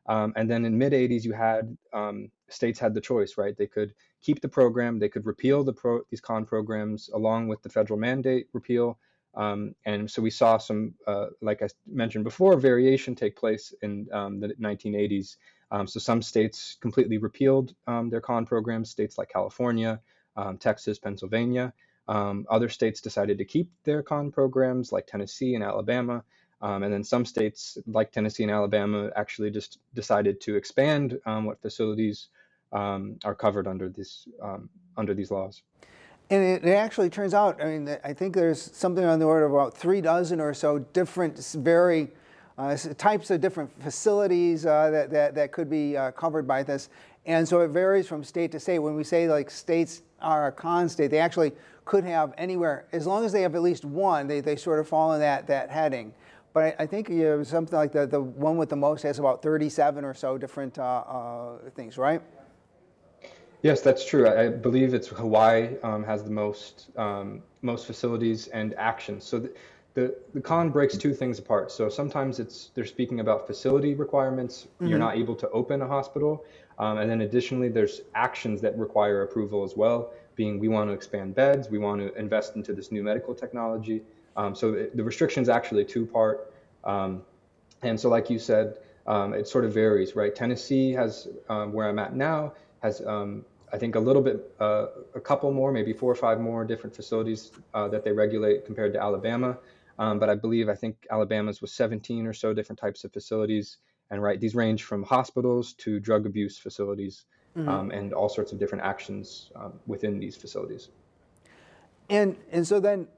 Um, 0.08 0.32
and 0.36 0.50
then 0.50 0.64
in 0.64 0.78
mid 0.78 0.92
80s, 0.92 1.24
you 1.24 1.32
had 1.32 1.76
um, 1.92 2.30
states 2.48 2.78
had 2.78 2.94
the 2.94 3.00
choice, 3.00 3.36
right? 3.36 3.56
They 3.56 3.66
could 3.66 3.94
keep 4.22 4.40
the 4.40 4.48
program, 4.48 4.98
they 4.98 5.08
could 5.08 5.26
repeal 5.26 5.64
the 5.64 5.72
pro, 5.72 6.00
these 6.10 6.20
con 6.20 6.44
programs 6.44 7.10
along 7.12 7.48
with 7.48 7.62
the 7.62 7.68
federal 7.68 7.98
mandate 7.98 8.48
repeal. 8.52 8.98
Um, 9.34 9.74
and 9.84 10.10
so 10.10 10.22
we 10.22 10.30
saw 10.30 10.56
some, 10.56 10.94
uh, 11.06 11.26
like 11.42 11.62
I 11.62 11.68
mentioned 11.86 12.24
before, 12.24 12.56
variation 12.56 13.14
take 13.14 13.36
place 13.36 13.74
in 13.82 14.08
um, 14.12 14.40
the 14.40 14.48
1980s 14.54 15.36
um, 15.70 15.86
so 15.86 15.98
some 15.98 16.22
states 16.22 16.76
completely 16.80 17.18
repealed 17.18 17.74
um, 17.86 18.08
their 18.08 18.20
con 18.20 18.46
programs, 18.46 18.90
states 18.90 19.18
like 19.18 19.28
California, 19.28 20.00
Texas, 20.60 20.98
Pennsylvania. 20.98 21.72
Other 22.08 22.68
states 22.68 23.00
decided 23.00 23.38
to 23.38 23.44
keep 23.44 23.70
their 23.84 24.02
con 24.02 24.30
programs 24.30 24.92
like 24.92 25.06
Tennessee 25.06 25.54
and 25.54 25.64
Alabama. 25.64 26.22
Um, 26.62 26.82
and 26.82 26.92
then 26.92 27.04
some 27.04 27.24
states 27.24 27.76
like 27.86 28.12
Tennessee 28.12 28.42
and 28.42 28.52
Alabama 28.52 29.10
actually 29.16 29.50
just 29.50 29.78
decided 29.94 30.40
to 30.42 30.56
expand 30.56 31.18
um, 31.26 31.44
what 31.44 31.60
facilities 31.60 32.28
are 32.72 33.34
covered 33.34 33.66
under 33.66 33.88
this 33.88 34.28
under 34.96 35.14
these 35.14 35.30
laws. 35.30 35.62
And 36.28 36.42
it, 36.42 36.64
it, 36.64 36.72
actually 36.72 37.08
turns 37.08 37.34
out, 37.34 37.62
I 37.62 37.66
mean, 37.66 37.96
I 38.02 38.12
think 38.12 38.34
there's 38.34 38.60
something 38.74 39.04
on 39.04 39.20
the 39.20 39.24
order 39.24 39.46
of 39.46 39.52
about 39.52 39.76
three 39.76 40.00
dozen 40.00 40.40
or 40.40 40.52
so 40.54 40.80
different, 40.80 41.38
very 41.38 42.08
uh, 42.58 42.76
types 42.98 43.30
of 43.30 43.40
different 43.40 43.70
facilities 43.82 44.66
uh, 44.66 44.90
that, 44.90 45.10
that, 45.10 45.34
that 45.36 45.52
could 45.52 45.70
be 45.70 45.96
uh, 45.96 46.10
covered 46.12 46.46
by 46.46 46.64
this. 46.64 46.88
And 47.26 47.46
so 47.46 47.60
it 47.60 47.68
varies 47.68 48.08
from 48.08 48.24
state 48.24 48.50
to 48.52 48.60
state. 48.60 48.80
When 48.80 48.96
we 48.96 49.04
say 49.04 49.28
like 49.28 49.50
states 49.50 50.02
are 50.20 50.48
a 50.48 50.52
con 50.52 50.88
state, 50.88 51.12
they 51.12 51.18
actually 51.18 51.52
could 51.84 52.02
have 52.02 52.34
anywhere, 52.36 52.86
as 52.92 53.06
long 53.06 53.24
as 53.24 53.30
they 53.30 53.42
have 53.42 53.54
at 53.54 53.62
least 53.62 53.84
one, 53.84 54.26
they, 54.26 54.40
they 54.40 54.56
sort 54.56 54.80
of 54.80 54.88
fall 54.88 55.12
in 55.12 55.20
that, 55.20 55.46
that 55.46 55.70
heading. 55.70 56.12
But 56.56 56.64
I, 56.64 56.84
I 56.84 56.86
think 56.86 57.10
you 57.10 57.22
know, 57.22 57.42
something 57.42 57.76
like 57.76 57.92
the, 57.92 58.06
the 58.06 58.18
one 58.18 58.56
with 58.56 58.70
the 58.70 58.76
most 58.76 59.02
has 59.02 59.18
about 59.18 59.42
37 59.42 60.06
or 60.06 60.14
so 60.14 60.38
different 60.38 60.78
uh, 60.78 60.82
uh, 60.82 61.58
things, 61.74 61.98
right? 61.98 62.22
Yes, 63.60 63.82
that's 63.82 64.06
true. 64.06 64.26
I 64.26 64.48
believe 64.48 64.94
it's 64.94 65.08
Hawaii 65.08 65.76
um, 65.82 66.02
has 66.04 66.24
the 66.24 66.30
most 66.30 66.88
um, 66.96 67.42
most 67.60 67.84
facilities 67.84 68.46
and 68.48 68.72
actions. 68.78 69.22
So 69.24 69.40
th- 69.40 69.52
the, 69.92 70.16
the 70.32 70.40
con 70.40 70.70
breaks 70.70 70.96
two 70.96 71.12
things 71.12 71.38
apart. 71.38 71.70
So 71.70 71.90
sometimes 71.90 72.38
it's 72.38 72.70
they're 72.74 72.86
speaking 72.86 73.20
about 73.20 73.46
facility 73.46 73.92
requirements. 73.92 74.64
Mm-hmm. 74.64 74.86
You're 74.86 74.98
not 74.98 75.18
able 75.18 75.36
to 75.36 75.50
open 75.50 75.82
a 75.82 75.86
hospital, 75.86 76.46
um, 76.78 76.96
and 76.96 77.10
then 77.10 77.20
additionally, 77.20 77.68
there's 77.68 78.00
actions 78.14 78.62
that 78.62 78.78
require 78.78 79.24
approval 79.24 79.62
as 79.62 79.76
well. 79.76 80.14
Being 80.36 80.58
we 80.58 80.68
want 80.68 80.88
to 80.88 80.94
expand 80.94 81.34
beds, 81.34 81.68
we 81.68 81.76
want 81.76 82.00
to 82.00 82.14
invest 82.14 82.56
into 82.56 82.72
this 82.72 82.90
new 82.90 83.02
medical 83.02 83.34
technology. 83.34 84.04
Um, 84.36 84.54
so 84.54 84.86
the 84.94 85.04
restrictions 85.04 85.48
actually 85.48 85.84
two 85.84 86.06
part, 86.06 86.52
um, 86.84 87.22
and 87.82 87.98
so 87.98 88.08
like 88.08 88.30
you 88.30 88.38
said, 88.38 88.78
um, 89.06 89.34
it 89.34 89.48
sort 89.48 89.64
of 89.64 89.72
varies, 89.72 90.16
right? 90.16 90.34
Tennessee 90.34 90.92
has 90.92 91.28
um, 91.48 91.72
where 91.72 91.88
I'm 91.88 91.98
at 91.98 92.14
now 92.14 92.52
has 92.82 93.04
um, 93.06 93.44
I 93.72 93.78
think 93.78 93.94
a 93.94 94.00
little 94.00 94.22
bit, 94.22 94.54
uh, 94.60 94.86
a 95.14 95.20
couple 95.20 95.52
more, 95.52 95.72
maybe 95.72 95.92
four 95.92 96.10
or 96.10 96.14
five 96.14 96.40
more 96.40 96.64
different 96.64 96.94
facilities 96.94 97.52
uh, 97.74 97.88
that 97.88 98.04
they 98.04 98.12
regulate 98.12 98.64
compared 98.64 98.92
to 98.92 99.00
Alabama. 99.00 99.58
Um, 99.98 100.18
but 100.18 100.28
I 100.28 100.34
believe 100.34 100.68
I 100.68 100.74
think 100.74 101.06
Alabama's 101.10 101.60
was 101.60 101.72
17 101.72 102.26
or 102.26 102.32
so 102.32 102.52
different 102.52 102.78
types 102.78 103.04
of 103.04 103.12
facilities. 103.12 103.78
And 104.10 104.22
right, 104.22 104.40
these 104.40 104.54
range 104.54 104.84
from 104.84 105.02
hospitals 105.02 105.72
to 105.74 105.98
drug 105.98 106.26
abuse 106.26 106.58
facilities 106.58 107.24
mm-hmm. 107.56 107.68
um, 107.68 107.90
and 107.90 108.12
all 108.12 108.28
sorts 108.28 108.52
of 108.52 108.58
different 108.58 108.84
actions 108.84 109.50
um, 109.56 109.72
within 109.86 110.18
these 110.18 110.36
facilities. 110.36 110.90
And 112.08 112.36
and 112.52 112.64
so 112.64 112.78
then 112.78 113.08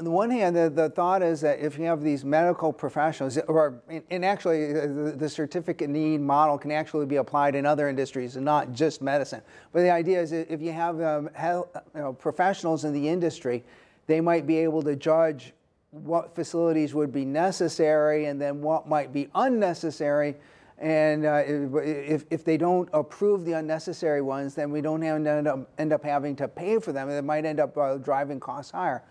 on 0.00 0.04
the 0.04 0.10
one 0.10 0.30
hand, 0.30 0.56
the, 0.56 0.70
the 0.70 0.88
thought 0.88 1.22
is 1.22 1.42
that 1.42 1.58
if 1.60 1.78
you 1.78 1.84
have 1.84 2.02
these 2.02 2.24
medical 2.24 2.72
professionals, 2.72 3.36
or 3.48 3.82
and 4.08 4.24
actually 4.24 4.72
the, 4.72 5.14
the, 5.14 5.28
certificate 5.28 5.90
need 5.90 6.22
model 6.22 6.56
can 6.56 6.72
actually 6.72 7.04
be 7.04 7.16
applied 7.16 7.54
in 7.54 7.66
other 7.66 7.86
industries 7.86 8.36
and 8.36 8.42
not 8.42 8.72
just 8.72 9.02
medicine. 9.02 9.42
But 9.74 9.82
the 9.82 9.90
idea 9.90 10.22
is 10.22 10.32
if 10.32 10.62
you 10.62 10.72
have 10.72 11.02
um, 11.02 11.28
health, 11.34 11.68
you 11.94 12.00
know, 12.00 12.14
professionals 12.14 12.86
in 12.86 12.94
the 12.94 13.06
industry, 13.06 13.62
they 14.06 14.22
might 14.22 14.46
be 14.46 14.56
able 14.56 14.82
to 14.84 14.96
judge 14.96 15.52
what 15.90 16.34
facilities 16.34 16.94
would 16.94 17.12
be 17.12 17.26
necessary 17.26 18.24
and 18.24 18.40
then 18.40 18.62
what 18.62 18.88
might 18.88 19.12
be 19.12 19.28
unnecessary. 19.34 20.34
And 20.78 21.26
uh, 21.26 21.42
if, 21.44 22.24
if 22.30 22.42
they 22.42 22.56
don't 22.56 22.88
approve 22.94 23.44
the 23.44 23.52
unnecessary 23.52 24.22
ones, 24.22 24.54
then 24.54 24.70
we 24.70 24.80
don't 24.80 25.02
end 25.02 25.46
up, 25.46 25.68
end 25.76 25.92
up 25.92 26.02
having 26.02 26.36
to 26.36 26.48
pay 26.48 26.78
for 26.78 26.90
them. 26.90 27.10
It 27.10 27.20
might 27.22 27.44
end 27.44 27.60
up 27.60 27.76
uh, 27.76 27.98
driving 27.98 28.40
costs 28.40 28.72
higher. 28.72 29.02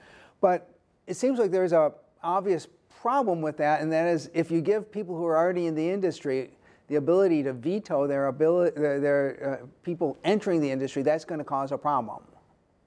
But 0.42 0.69
it 1.10 1.18
seems 1.18 1.40
like 1.40 1.50
there's 1.50 1.74
a 1.74 1.92
obvious 2.22 2.68
problem 3.02 3.42
with 3.42 3.58
that, 3.58 3.82
and 3.82 3.92
that 3.92 4.08
is 4.08 4.30
if 4.34 4.52
you 4.52 4.62
give 4.62 4.92
people 4.92 5.18
who 5.18 5.26
are 5.26 5.36
already 5.36 5.66
in 5.66 5.74
the 5.76 5.90
industry 5.90 6.52
the 6.88 6.96
ability 6.96 7.44
to 7.44 7.54
veto 7.54 8.08
their 8.08 8.28
ability, 8.28 8.80
their, 8.80 9.00
their 9.00 9.60
uh, 9.62 9.66
people 9.84 10.18
entering 10.24 10.60
the 10.60 10.72
industry, 10.72 11.04
that's 11.04 11.24
going 11.24 11.38
to 11.38 11.46
cause 11.46 11.72
a 11.72 11.78
problem, 11.78 12.24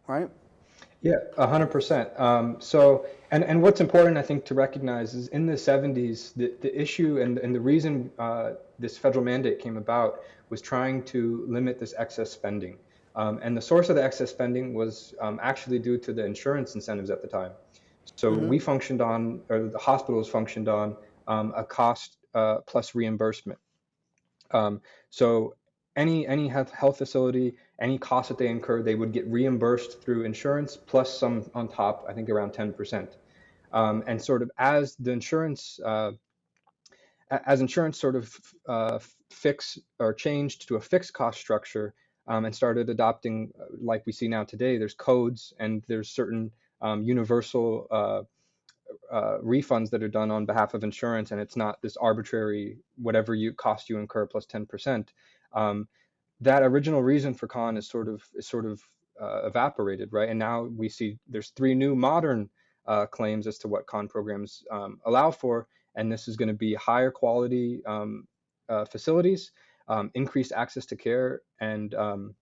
right? 0.09 0.29
Yeah, 1.02 1.14
hundred 1.37 1.67
um, 1.67 1.71
percent. 1.71 2.11
So, 2.62 3.07
and 3.33 3.43
and 3.45 3.61
what's 3.61 3.81
important, 3.81 4.17
I 4.17 4.23
think, 4.23 4.45
to 4.47 4.55
recognize 4.55 5.14
is 5.14 5.26
in 5.29 5.47
the 5.47 5.55
'70s, 5.55 6.33
the 6.35 6.52
the 6.61 6.81
issue 6.81 7.21
and 7.21 7.38
and 7.38 7.52
the 7.52 7.61
reason 7.61 8.11
uh, 8.21 8.52
this 8.79 8.97
federal 8.97 9.25
mandate 9.25 9.59
came 9.59 9.76
about 9.76 10.21
was 10.49 10.61
trying 10.61 11.02
to 11.05 11.45
limit 11.49 11.81
this 11.81 11.95
excess 11.99 12.31
spending. 12.31 12.76
Um, 13.14 13.41
and 13.43 13.57
the 13.57 13.61
source 13.61 13.88
of 13.88 13.97
the 13.97 14.05
excess 14.05 14.31
spending 14.31 14.75
was 14.75 15.14
um, 15.21 15.38
actually 15.43 15.79
due 15.79 15.99
to 15.99 16.12
the 16.12 16.25
insurance 16.25 16.75
incentives 16.75 17.11
at 17.11 17.21
the 17.21 17.29
time. 17.29 17.52
So 18.16 18.32
mm-hmm. 18.32 18.49
we 18.49 18.59
functioned 18.59 19.00
on, 19.00 19.40
or 19.49 19.68
the 19.68 19.78
hospitals 19.78 20.28
functioned 20.28 20.68
on 20.68 20.97
um, 21.26 21.52
a 21.56 21.64
cost 21.64 22.18
uh, 22.35 22.59
plus 22.66 22.94
reimbursement. 22.94 23.59
Um, 24.50 24.80
so 25.11 25.56
any 25.97 26.26
any 26.26 26.49
health, 26.49 26.73
health 26.73 26.99
facility, 26.99 27.54
any 27.80 27.99
cost 27.99 28.28
that 28.28 28.38
they 28.38 28.49
incur, 28.49 28.82
they 28.82 28.94
would 28.94 29.12
get 29.12 29.26
reimbursed 29.26 30.02
through 30.02 30.25
insurance 30.25 30.76
plus 30.76 31.18
some 31.18 31.50
on 31.54 31.68
top. 31.68 32.04
I 32.09 32.12
think 32.12 32.28
around 32.28 32.52
ten 32.52 32.73
percent. 32.73 33.16
Um, 33.73 34.04
and 34.06 34.21
sort 34.21 34.42
of 34.42 34.50
as 34.59 34.97
the 34.97 35.12
insurance 35.12 35.80
uh, 35.85 36.12
as 37.30 37.61
insurance 37.61 37.99
sort 37.99 38.16
of 38.16 38.38
uh, 38.68 38.99
fix 39.30 39.78
or 39.99 40.12
changed 40.12 40.68
to 40.68 40.76
a 40.76 40.80
fixed 40.80 41.14
cost 41.14 41.38
structure, 41.38 41.94
um, 42.26 42.44
and 42.44 42.54
started 42.54 42.90
adopting, 42.90 43.52
uh, 43.61 43.64
like 43.80 44.04
we 44.06 44.12
see 44.12 44.28
now 44.28 44.44
today, 44.44 44.78
there's 44.78 44.94
codes 44.94 45.54
and 45.59 45.82
there's 45.88 46.11
certain 46.11 46.50
um, 46.82 47.02
universal 47.02 47.86
uh, 47.90 48.22
uh, 49.10 49.38
refunds 49.38 49.90
that 49.90 50.02
are 50.02 50.08
done 50.08 50.30
on 50.30 50.46
behalf 50.46 50.74
of 50.74 50.84
insurance, 50.84 51.30
and 51.30 51.40
it's 51.40 51.56
not 51.56 51.80
this 51.80 51.96
arbitrary 51.96 52.76
whatever 52.96 53.34
you 53.34 53.52
cost 53.54 53.88
you 53.88 53.98
incur 53.98 54.26
plus 54.26 54.46
10%. 54.46 55.08
Um, 55.54 55.88
that 56.40 56.62
original 56.62 57.02
reason 57.02 57.34
for 57.34 57.46
con 57.46 57.76
is 57.76 57.88
sort 57.88 58.08
of 58.08 58.22
is 58.34 58.48
sort 58.48 58.66
of 58.66 58.82
uh, 59.20 59.46
evaporated, 59.46 60.12
right? 60.12 60.28
And 60.28 60.38
now 60.38 60.64
we 60.64 60.88
see 60.88 61.18
there's 61.28 61.50
three 61.50 61.74
new 61.74 61.94
modern 61.94 62.50
uh, 62.86 63.06
claims 63.06 63.46
as 63.46 63.58
to 63.58 63.68
what 63.68 63.86
con 63.86 64.08
programs 64.08 64.64
um, 64.70 65.00
allow 65.06 65.30
for, 65.30 65.68
and 65.94 66.10
this 66.10 66.26
is 66.26 66.36
going 66.36 66.48
to 66.48 66.54
be 66.54 66.74
higher 66.74 67.10
quality 67.10 67.80
um, 67.86 68.26
uh, 68.68 68.84
facilities 68.84 69.52
um, 69.88 70.10
increased 70.14 70.52
access 70.52 70.86
to 70.86 70.96
care 70.96 71.42
and 71.60 71.94
um, 71.94 72.34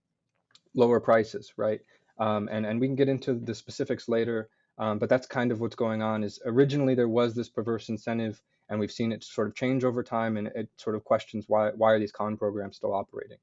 lower 0.75 1.01
prices, 1.01 1.53
right? 1.57 1.81
Um, 2.21 2.49
and 2.53 2.67
and 2.67 2.79
we 2.79 2.87
can 2.87 2.97
get 2.97 3.09
into 3.09 3.35
the 3.35 3.55
specifics 3.55 4.09
later, 4.09 4.51
um, 4.79 4.99
but 4.99 5.09
that's 5.09 5.27
kind 5.27 5.51
of 5.51 5.61
what's 5.61 5.75
going 5.75 6.03
on. 6.03 6.23
Is 6.23 6.39
originally 6.45 6.95
there 6.95 7.09
was 7.09 7.35
this 7.35 7.49
perverse 7.49 7.89
incentive, 7.89 8.41
and 8.69 8.79
we've 8.79 8.93
seen 8.93 9.11
it 9.11 9.25
sort 9.25 9.49
of 9.49 9.55
change 9.55 9.85
over 9.85 10.03
time, 10.03 10.37
and 10.37 10.49
it 10.49 10.69
sort 10.77 10.95
of 10.97 11.05
questions 11.05 11.47
why 11.49 11.71
why 11.71 11.93
are 11.93 11.99
these 11.99 12.13
con 12.13 12.37
programs 12.37 12.77
still 12.77 12.95
operating? 12.95 13.39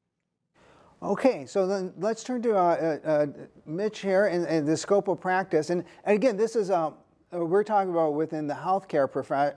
Okay, 1.02 1.46
so 1.46 1.68
then 1.68 1.94
let's 1.98 2.24
turn 2.24 2.42
to 2.44 2.56
uh, 2.56 3.00
uh, 3.06 3.08
uh 3.08 3.26
Mitch 3.66 4.00
here 4.00 4.28
and, 4.28 4.46
and, 4.48 4.68
the 4.68 4.76
scope 4.76 5.08
of 5.08 5.20
practice. 5.22 5.70
And, 5.70 5.84
and 6.06 6.16
again, 6.16 6.38
this 6.38 6.56
is 6.56 6.72
um, 6.72 6.94
uh, 6.94 6.96
we're 7.32 7.64
talking 7.64 7.92
about 7.92 8.14
within 8.14 8.48
the 8.48 8.54
healthcare 8.54 9.08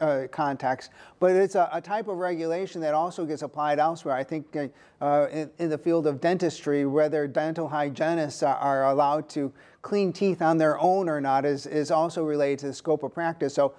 uh, 0.00 0.26
context, 0.28 0.90
but 1.20 1.32
it's 1.32 1.54
a, 1.54 1.68
a, 1.72 1.80
type 1.80 2.08
of 2.08 2.16
regulation 2.16 2.80
that 2.80 2.94
also 2.94 3.24
gets 3.24 3.42
applied 3.42 3.78
elsewhere. 3.78 4.14
I 4.14 4.24
think 4.24 4.56
uh, 4.56 4.66
uh 5.00 5.28
in, 5.30 5.50
in, 5.58 5.70
the 5.70 5.78
field 5.78 6.06
of 6.08 6.20
dentistry, 6.20 6.84
whether 6.84 7.28
dental 7.28 7.68
hygienists 7.68 8.42
are, 8.42 8.56
are, 8.56 8.90
allowed 8.90 9.28
to 9.30 9.52
clean 9.82 10.12
teeth 10.12 10.42
on 10.42 10.58
their 10.58 10.80
own 10.80 11.08
or 11.08 11.20
not 11.20 11.44
is, 11.44 11.66
is 11.66 11.92
also 11.92 12.24
related 12.24 12.58
to 12.60 12.66
the 12.66 12.74
scope 12.74 13.04
of 13.04 13.14
practice. 13.14 13.54
So 13.54 13.74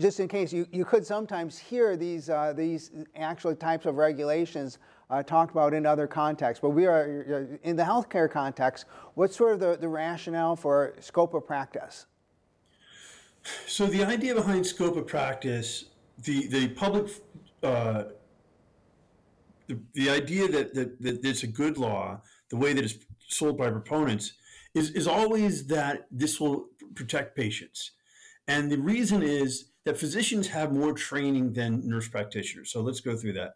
just 0.00 0.18
in 0.18 0.26
case, 0.26 0.52
you, 0.52 0.66
you 0.72 0.84
could 0.84 1.06
sometimes 1.06 1.58
hear 1.58 1.96
these, 1.96 2.28
uh, 2.28 2.52
these 2.52 2.90
actual 3.14 3.54
types 3.54 3.86
of 3.86 3.94
regulations 3.94 4.78
uh, 5.10 5.22
talked 5.22 5.52
about 5.52 5.72
in 5.72 5.86
other 5.86 6.08
contexts. 6.08 6.60
But 6.60 6.70
we 6.70 6.86
are, 6.86 7.58
in 7.62 7.76
the 7.76 7.84
healthcare 7.84 8.28
context, 8.28 8.86
what's 9.14 9.36
sort 9.36 9.54
of 9.54 9.60
the, 9.60 9.76
the 9.80 9.88
rationale 9.88 10.56
for 10.56 10.94
scope 10.98 11.34
of 11.34 11.46
practice? 11.46 12.06
So 13.66 13.86
the 13.86 14.04
idea 14.04 14.34
behind 14.34 14.66
scope 14.66 14.96
of 14.96 15.06
practice, 15.06 15.86
the 16.24 16.48
the 16.48 16.68
public, 16.68 17.10
uh, 17.62 18.04
the, 19.66 19.78
the 19.94 20.10
idea 20.10 20.48
that, 20.48 20.74
that 20.74 21.00
that 21.00 21.24
it's 21.24 21.42
a 21.42 21.46
good 21.46 21.78
law, 21.78 22.20
the 22.50 22.56
way 22.56 22.72
that 22.72 22.84
it's 22.84 22.94
sold 23.28 23.58
by 23.58 23.70
proponents, 23.70 24.32
is 24.74 24.90
is 24.90 25.06
always 25.06 25.66
that 25.68 26.06
this 26.10 26.40
will 26.40 26.66
protect 26.94 27.36
patients, 27.36 27.92
and 28.46 28.70
the 28.70 28.78
reason 28.78 29.22
is 29.22 29.70
that 29.84 29.96
physicians 29.96 30.48
have 30.48 30.72
more 30.72 30.92
training 30.92 31.52
than 31.54 31.88
nurse 31.88 32.08
practitioners. 32.08 32.70
So 32.70 32.82
let's 32.82 33.00
go 33.00 33.16
through 33.16 33.32
that. 33.34 33.52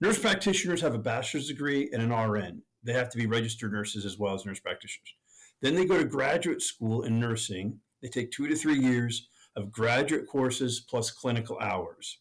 Nurse 0.00 0.18
practitioners 0.18 0.80
have 0.80 0.94
a 0.94 0.98
bachelor's 0.98 1.48
degree 1.48 1.90
and 1.92 2.00
an 2.00 2.10
RN. 2.10 2.62
They 2.84 2.92
have 2.92 3.10
to 3.10 3.18
be 3.18 3.26
registered 3.26 3.72
nurses 3.72 4.06
as 4.06 4.16
well 4.16 4.34
as 4.34 4.46
nurse 4.46 4.60
practitioners. 4.60 5.14
Then 5.60 5.74
they 5.74 5.84
go 5.84 5.98
to 5.98 6.04
graduate 6.04 6.62
school 6.62 7.02
in 7.02 7.18
nursing 7.18 7.80
they 8.02 8.08
take 8.08 8.30
two 8.30 8.46
to 8.46 8.56
three 8.56 8.78
years 8.78 9.28
of 9.56 9.72
graduate 9.72 10.26
courses 10.26 10.80
plus 10.80 11.10
clinical 11.10 11.58
hours. 11.60 12.18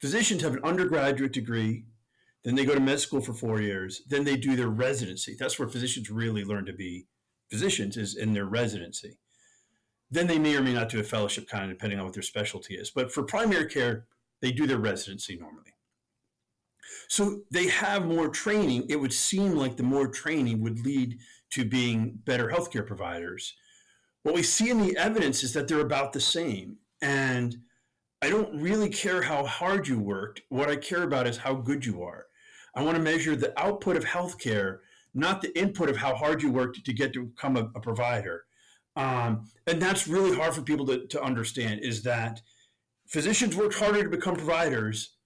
Physicians 0.00 0.42
have 0.42 0.54
an 0.54 0.64
undergraduate 0.64 1.32
degree, 1.32 1.84
then 2.42 2.54
they 2.54 2.64
go 2.64 2.74
to 2.74 2.80
med 2.80 3.00
school 3.00 3.20
for 3.20 3.34
four 3.34 3.60
years, 3.60 4.02
then 4.08 4.24
they 4.24 4.36
do 4.36 4.56
their 4.56 4.68
residency. 4.68 5.36
That's 5.38 5.58
where 5.58 5.68
physicians 5.68 6.10
really 6.10 6.44
learn 6.44 6.64
to 6.66 6.72
be 6.72 7.06
physicians, 7.50 7.96
is 7.96 8.16
in 8.16 8.32
their 8.32 8.46
residency. 8.46 9.18
Then 10.10 10.26
they 10.26 10.38
may 10.38 10.56
or 10.56 10.62
may 10.62 10.72
not 10.72 10.88
do 10.88 11.00
a 11.00 11.04
fellowship, 11.04 11.48
kind 11.48 11.64
of 11.64 11.70
depending 11.70 11.98
on 11.98 12.04
what 12.04 12.14
their 12.14 12.22
specialty 12.22 12.74
is. 12.74 12.90
But 12.90 13.12
for 13.12 13.22
primary 13.22 13.66
care, 13.66 14.06
they 14.40 14.52
do 14.52 14.66
their 14.66 14.78
residency 14.78 15.36
normally. 15.36 15.74
So 17.08 17.42
they 17.50 17.68
have 17.68 18.06
more 18.06 18.28
training. 18.28 18.86
It 18.88 18.96
would 18.96 19.12
seem 19.12 19.54
like 19.56 19.76
the 19.76 19.82
more 19.82 20.08
training 20.08 20.60
would 20.60 20.84
lead 20.84 21.18
to 21.50 21.64
being 21.64 22.18
better 22.24 22.48
healthcare 22.48 22.86
providers 22.86 23.54
what 24.22 24.34
we 24.34 24.42
see 24.42 24.70
in 24.70 24.80
the 24.80 24.96
evidence 24.96 25.42
is 25.42 25.52
that 25.54 25.68
they're 25.68 25.80
about 25.80 26.12
the 26.12 26.20
same. 26.20 26.76
And 27.02 27.56
I 28.22 28.28
don't 28.28 28.60
really 28.60 28.90
care 28.90 29.22
how 29.22 29.44
hard 29.44 29.88
you 29.88 29.98
worked. 29.98 30.42
What 30.50 30.68
I 30.68 30.76
care 30.76 31.04
about 31.04 31.26
is 31.26 31.38
how 31.38 31.54
good 31.54 31.86
you 31.86 32.02
are. 32.02 32.26
I 32.74 32.82
want 32.82 32.96
to 32.96 33.02
measure 33.02 33.34
the 33.34 33.58
output 33.58 33.96
of 33.96 34.04
healthcare, 34.04 34.78
not 35.14 35.40
the 35.40 35.58
input 35.58 35.88
of 35.88 35.96
how 35.96 36.14
hard 36.14 36.42
you 36.42 36.52
worked 36.52 36.84
to 36.84 36.92
get 36.92 37.12
to 37.14 37.24
become 37.24 37.56
a, 37.56 37.70
a 37.74 37.80
provider. 37.80 38.44
Um, 38.96 39.46
and 39.66 39.80
that's 39.80 40.06
really 40.06 40.36
hard 40.36 40.54
for 40.54 40.62
people 40.62 40.86
to, 40.86 41.06
to 41.06 41.22
understand 41.22 41.80
is 41.80 42.02
that 42.02 42.42
physicians 43.06 43.56
work 43.56 43.72
harder 43.72 44.02
to 44.02 44.08
become 44.10 44.36
providers, 44.36 45.16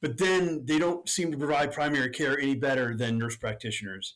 but 0.00 0.16
then 0.16 0.64
they 0.64 0.78
don't 0.78 1.08
seem 1.08 1.30
to 1.30 1.38
provide 1.38 1.72
primary 1.72 2.10
care 2.10 2.38
any 2.38 2.54
better 2.54 2.96
than 2.96 3.18
nurse 3.18 3.36
practitioners. 3.36 4.14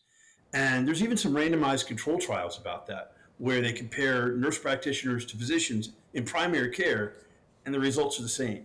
And 0.54 0.86
there's 0.86 1.02
even 1.02 1.16
some 1.16 1.34
randomized 1.34 1.86
control 1.86 2.18
trials 2.18 2.58
about 2.58 2.86
that 2.86 3.12
where 3.42 3.60
they 3.60 3.72
compare 3.72 4.36
nurse 4.36 4.56
practitioners 4.56 5.26
to 5.26 5.36
physicians 5.36 5.90
in 6.14 6.24
primary 6.24 6.70
care, 6.70 7.14
and 7.64 7.74
the 7.74 7.80
results 7.80 8.16
are 8.20 8.22
the 8.22 8.28
same. 8.28 8.64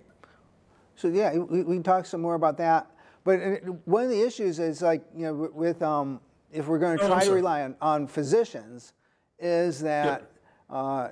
So 0.96 1.08
yeah, 1.08 1.36
we, 1.36 1.64
we 1.64 1.76
can 1.78 1.82
talk 1.82 2.06
some 2.06 2.22
more 2.22 2.36
about 2.36 2.60
that. 2.60 2.86
But 3.24 3.42
uh, 3.42 3.56
one 3.86 4.04
of 4.04 4.12
the 4.12 4.22
issues 4.22 4.60
is 4.60 4.84
like 4.84 5.04
you 5.16 5.24
know 5.24 5.50
with 5.52 5.82
um, 5.82 6.20
if 6.54 6.68
we're 6.68 6.78
going 6.78 7.00
to 7.00 7.06
oh, 7.06 7.08
try 7.08 7.24
oh, 7.24 7.26
to 7.26 7.32
rely 7.34 7.64
on, 7.64 7.76
on 7.82 8.06
physicians, 8.06 8.94
is 9.40 9.80
that 9.80 10.30
uh, 10.70 11.08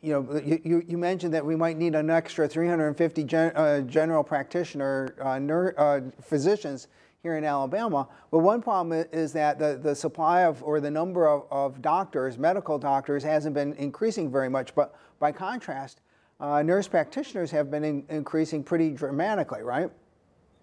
you 0.00 0.14
know 0.14 0.40
you, 0.42 0.82
you 0.88 0.96
mentioned 0.96 1.34
that 1.34 1.44
we 1.44 1.56
might 1.56 1.76
need 1.76 1.94
an 1.94 2.08
extra 2.08 2.48
350 2.48 3.24
gen, 3.24 3.52
uh, 3.54 3.82
general 3.82 4.24
practitioner 4.24 5.14
uh, 5.20 5.38
ner- 5.38 5.74
uh, 5.76 6.00
physicians 6.22 6.88
here 7.22 7.36
in 7.36 7.44
Alabama. 7.44 8.08
But 8.30 8.38
one 8.38 8.62
problem 8.62 9.06
is 9.12 9.32
that 9.34 9.58
the, 9.58 9.78
the 9.82 9.94
supply 9.94 10.42
of 10.44 10.62
or 10.62 10.80
the 10.80 10.90
number 10.90 11.28
of, 11.28 11.44
of 11.50 11.82
doctors, 11.82 12.38
medical 12.38 12.78
doctors, 12.78 13.22
hasn't 13.22 13.54
been 13.54 13.74
increasing 13.74 14.30
very 14.30 14.48
much. 14.48 14.74
But 14.74 14.94
by 15.18 15.32
contrast, 15.32 16.00
uh, 16.40 16.62
nurse 16.62 16.88
practitioners 16.88 17.50
have 17.50 17.70
been 17.70 17.84
in, 17.84 18.04
increasing 18.08 18.62
pretty 18.62 18.90
dramatically, 18.90 19.62
right? 19.62 19.90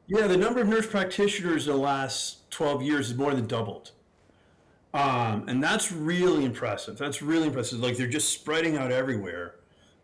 Yeah, 0.08 0.26
the 0.26 0.38
number 0.38 0.62
of 0.62 0.68
nurse 0.68 0.88
practitioners 0.88 1.68
in 1.68 1.74
the 1.74 1.80
last 1.80 2.50
12 2.50 2.82
years 2.82 3.10
has 3.10 3.18
more 3.18 3.34
than 3.36 3.46
doubled. 3.46 3.92
Um, 4.94 5.48
and 5.48 5.62
that's 5.62 5.92
really 5.92 6.46
impressive. 6.46 6.98
That's 6.98 7.22
really 7.22 7.48
impressive. 7.48 7.80
Like 7.80 7.98
they're 7.98 8.08
just 8.08 8.30
spreading 8.30 8.78
out 8.78 8.92
everywhere. 8.92 9.56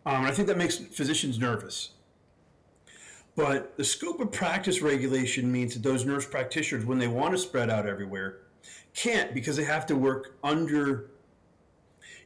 Um, 0.06 0.18
and 0.18 0.28
I 0.28 0.32
think 0.32 0.48
that 0.50 0.58
makes 0.58 0.78
physicians 0.78 1.40
nervous. 1.40 1.92
But 3.36 3.78
the 3.78 3.84
scope 3.84 4.20
of 4.20 4.32
practice 4.32 4.82
regulation 4.82 5.52
means 5.52 5.74
that 5.74 5.82
those 5.82 6.06
nurse 6.06 6.26
practitioners, 6.26 6.86
when 6.86 7.00
they 7.00 7.08
want 7.08 7.32
to 7.32 7.38
spread 7.38 7.70
out 7.70 7.88
everywhere, 7.88 8.40
can't 8.94 9.34
because 9.34 9.56
they 9.56 9.64
have 9.64 9.86
to 9.88 9.96
work 9.96 10.36
under 10.44 11.10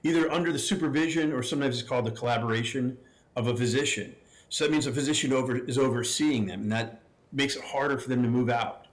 either 0.04 0.32
under 0.32 0.52
the 0.52 0.60
supervision 0.60 1.32
or 1.32 1.42
sometimes 1.42 1.80
it's 1.80 1.88
called 1.88 2.06
the 2.06 2.12
collaboration 2.12 2.98
of 3.36 3.48
a 3.48 3.56
physician. 3.56 4.16
So 4.50 4.64
that 4.64 4.72
means 4.72 4.88
a 4.88 4.92
physician 4.92 5.34
over 5.34 5.58
is 5.58 5.78
overseeing 5.78 6.46
them, 6.46 6.62
and 6.62 6.72
that 6.72 7.02
makes 7.32 7.56
it 7.56 7.64
harder 7.64 7.98
for 7.98 8.10
them 8.10 8.22
to 8.24 8.30
move 8.30 8.50
out. 8.50 8.88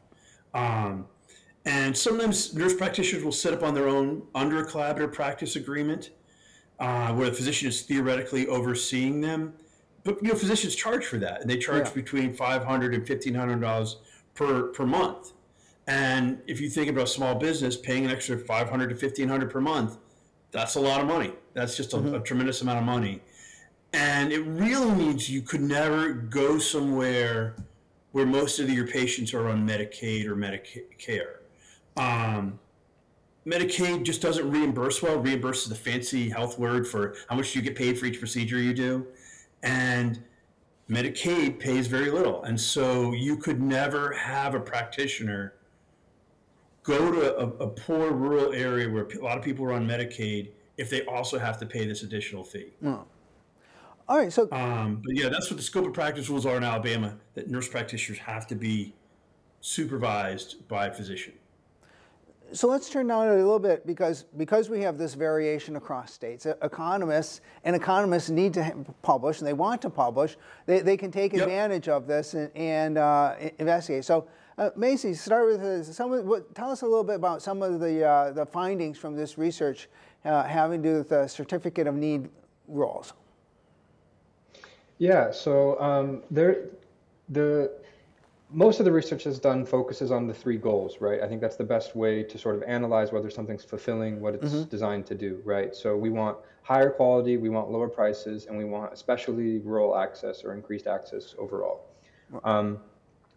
Um, 0.52 1.06
and 1.64 1.96
sometimes 1.96 2.54
nurse 2.54 2.74
practitioners 2.74 3.24
will 3.24 3.32
set 3.32 3.54
up 3.54 3.62
on 3.62 3.74
their 3.74 3.88
own 3.88 4.22
under 4.34 4.62
a 4.62 4.66
collaborative 4.66 5.12
practice 5.12 5.56
agreement, 5.56 6.10
uh, 6.78 7.12
where 7.12 7.30
the 7.30 7.36
physician 7.36 7.68
is 7.68 7.82
theoretically 7.82 8.46
overseeing 8.48 9.20
them. 9.20 9.54
But 10.04 10.22
you 10.22 10.28
know, 10.28 10.34
physicians 10.34 10.74
charge 10.74 11.06
for 11.06 11.18
that, 11.18 11.40
and 11.40 11.50
they 11.50 11.56
charge 11.56 11.86
Yeah. 11.86 11.94
between 11.94 12.34
five 12.34 12.64
hundred 12.64 12.94
and 12.94 13.06
fifteen 13.06 13.34
hundred 13.34 13.60
dollars 13.60 13.96
per 14.34 14.64
per 14.68 14.86
month. 14.86 15.32
And 15.86 16.40
if 16.46 16.60
you 16.60 16.70
think 16.70 16.88
about 16.88 17.04
a 17.04 17.06
small 17.08 17.34
business 17.34 17.76
paying 17.76 18.04
an 18.04 18.10
extra 18.10 18.38
five 18.38 18.68
hundred 18.68 18.88
to 18.90 18.96
fifteen 18.96 19.28
hundred 19.28 19.50
per 19.50 19.60
month, 19.60 19.96
that's 20.50 20.74
a 20.76 20.80
lot 20.80 21.00
of 21.00 21.06
money. 21.06 21.32
That's 21.54 21.76
just 21.76 21.94
a, 21.94 22.16
a 22.16 22.20
tremendous 22.20 22.60
amount 22.62 22.78
of 22.78 22.84
money. 22.84 23.20
And 23.92 24.32
it 24.32 24.40
really 24.40 24.90
means 24.92 25.30
you 25.30 25.40
could 25.40 25.60
never 25.60 26.12
go 26.12 26.58
somewhere 26.58 27.54
where 28.12 28.26
most 28.26 28.58
of 28.58 28.68
your 28.68 28.86
patients 28.86 29.32
are 29.32 29.48
on 29.48 29.66
Medicaid 29.66 30.26
or 30.26 30.36
Medicare. 30.36 31.36
Um, 31.96 32.58
Medicaid 33.46 34.02
just 34.04 34.20
doesn't 34.20 34.50
reimburse 34.50 35.02
well. 35.02 35.18
Reimburse 35.18 35.64
is 35.64 35.68
the 35.68 35.74
fancy 35.74 36.28
health 36.28 36.58
word 36.58 36.86
for 36.88 37.14
how 37.28 37.36
much 37.36 37.54
you 37.54 37.62
get 37.62 37.76
paid 37.76 37.98
for 37.98 38.06
each 38.06 38.18
procedure 38.18 38.58
you 38.58 38.74
do. 38.74 39.06
And 39.64 40.22
Medicaid 40.88 41.58
pays 41.58 41.88
very 41.88 42.10
little. 42.10 42.44
And 42.44 42.60
so 42.60 43.12
you 43.12 43.36
could 43.36 43.60
never 43.60 44.12
have 44.12 44.54
a 44.54 44.60
practitioner 44.60 45.54
go 46.84 47.10
to 47.10 47.36
a, 47.38 47.46
a 47.64 47.68
poor 47.68 48.12
rural 48.12 48.52
area 48.52 48.88
where 48.88 49.04
a 49.04 49.24
lot 49.24 49.38
of 49.38 49.42
people 49.42 49.64
are 49.64 49.72
on 49.72 49.88
Medicaid 49.88 50.50
if 50.76 50.90
they 50.90 51.02
also 51.06 51.38
have 51.38 51.58
to 51.58 51.66
pay 51.66 51.86
this 51.86 52.02
additional 52.02 52.44
fee. 52.44 52.72
All 54.06 54.18
right, 54.18 54.30
so 54.30 54.48
Um, 54.52 55.00
but 55.02 55.16
yeah, 55.16 55.30
that's 55.30 55.50
what 55.50 55.56
the 55.56 55.62
scope 55.62 55.86
of 55.86 55.94
practice 55.94 56.28
rules 56.28 56.44
are 56.44 56.58
in 56.58 56.64
Alabama 56.64 57.16
that 57.32 57.48
nurse 57.50 57.68
practitioners 57.68 58.18
have 58.18 58.46
to 58.48 58.54
be 58.54 58.94
supervised 59.62 60.68
by 60.68 60.88
a 60.88 60.92
physician. 60.92 61.32
So 62.54 62.68
let's 62.68 62.88
turn 62.88 63.08
down 63.08 63.26
a 63.26 63.34
little 63.34 63.58
bit 63.58 63.84
because 63.84 64.26
because 64.36 64.70
we 64.70 64.80
have 64.82 64.96
this 64.96 65.14
variation 65.14 65.74
across 65.74 66.12
states. 66.12 66.46
Economists 66.46 67.40
and 67.64 67.74
economists 67.74 68.30
need 68.30 68.54
to 68.54 68.86
publish, 69.02 69.40
and 69.40 69.46
they 69.46 69.52
want 69.52 69.82
to 69.82 69.90
publish. 69.90 70.36
They, 70.66 70.80
they 70.80 70.96
can 70.96 71.10
take 71.10 71.32
Yep. 71.32 71.42
advantage 71.42 71.88
of 71.88 72.06
this 72.06 72.34
and, 72.34 72.50
and 72.54 72.96
uh, 72.96 73.34
investigate. 73.58 74.04
So, 74.04 74.28
uh, 74.56 74.70
Macy, 74.76 75.14
start 75.14 75.46
with 75.46 75.62
uh, 75.62 75.82
some. 75.82 76.12
Of, 76.12 76.24
what, 76.26 76.54
tell 76.54 76.70
us 76.70 76.82
a 76.82 76.86
little 76.86 77.02
bit 77.02 77.16
about 77.16 77.42
some 77.42 77.60
of 77.60 77.80
the 77.80 78.04
uh, 78.04 78.30
the 78.30 78.46
findings 78.46 78.98
from 78.98 79.16
this 79.16 79.36
research 79.36 79.88
uh, 80.24 80.44
having 80.44 80.80
to 80.80 80.88
do 80.88 80.98
with 80.98 81.08
the 81.08 81.26
certificate 81.26 81.88
of 81.88 81.96
need 81.96 82.28
rules. 82.68 83.14
Yeah, 84.98 85.32
so 85.32 85.80
um, 85.80 86.22
there, 86.30 86.66
the 87.30 87.72
most 88.50 88.78
of 88.78 88.84
the 88.84 88.92
research 88.92 89.24
that's 89.24 89.38
done 89.38 89.64
focuses 89.66 90.10
on 90.10 90.26
the 90.26 90.34
three 90.34 90.56
goals, 90.56 91.00
right? 91.00 91.20
I 91.20 91.26
think 91.26 91.40
that's 91.40 91.56
the 91.56 91.64
best 91.64 91.96
way 91.96 92.22
to 92.22 92.38
sort 92.38 92.54
of 92.54 92.62
analyze 92.64 93.10
whether 93.10 93.30
something's 93.30 93.64
fulfilling 93.64 94.20
what 94.20 94.34
it's 94.34 94.52
designed 94.64 95.06
to 95.06 95.14
do, 95.14 95.40
right? 95.44 95.74
So 95.74 95.96
we 95.96 96.10
want 96.10 96.36
higher 96.62 96.90
quality, 96.90 97.36
we 97.36 97.48
want 97.48 97.70
lower 97.70 97.88
prices, 97.88 98.46
and 98.46 98.56
we 98.56 98.64
want 98.64 98.92
especially 98.92 99.58
rural 99.58 99.96
access 99.96 100.44
or 100.44 100.54
increased 100.54 100.86
access 100.86 101.34
overall. 101.38 101.86
Um, 102.44 102.78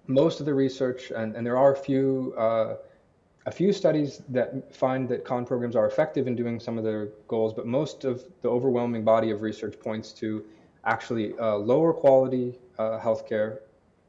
most 0.08 0.40
of 0.40 0.46
the 0.46 0.54
research, 0.54 1.12
and, 1.12 1.36
and 1.36 1.46
there 1.46 1.58
are 1.58 1.74
a 1.74 1.78
few 1.78 2.34
uh, 2.38 2.76
a 3.46 3.52
few 3.52 3.72
studies 3.72 4.22
that 4.28 4.76
find 4.76 5.08
that 5.08 5.24
con 5.24 5.46
programs 5.46 5.76
are 5.76 5.88
effective 5.88 6.28
in 6.28 6.36
doing 6.36 6.60
some 6.60 6.78
of 6.78 6.84
their 6.84 7.08
goals, 7.30 7.54
but 7.54 7.66
most 7.66 8.04
of 8.04 8.26
the 8.42 8.50
overwhelming 8.50 9.06
body 9.06 9.32
of 9.32 9.42
research 9.42 9.80
points 9.80 10.12
to 10.12 10.44
actually 10.84 11.38
uh, 11.40 11.56
lower 11.56 11.94
quality 11.94 12.60
uh, 12.78 13.00
healthcare 13.00 13.60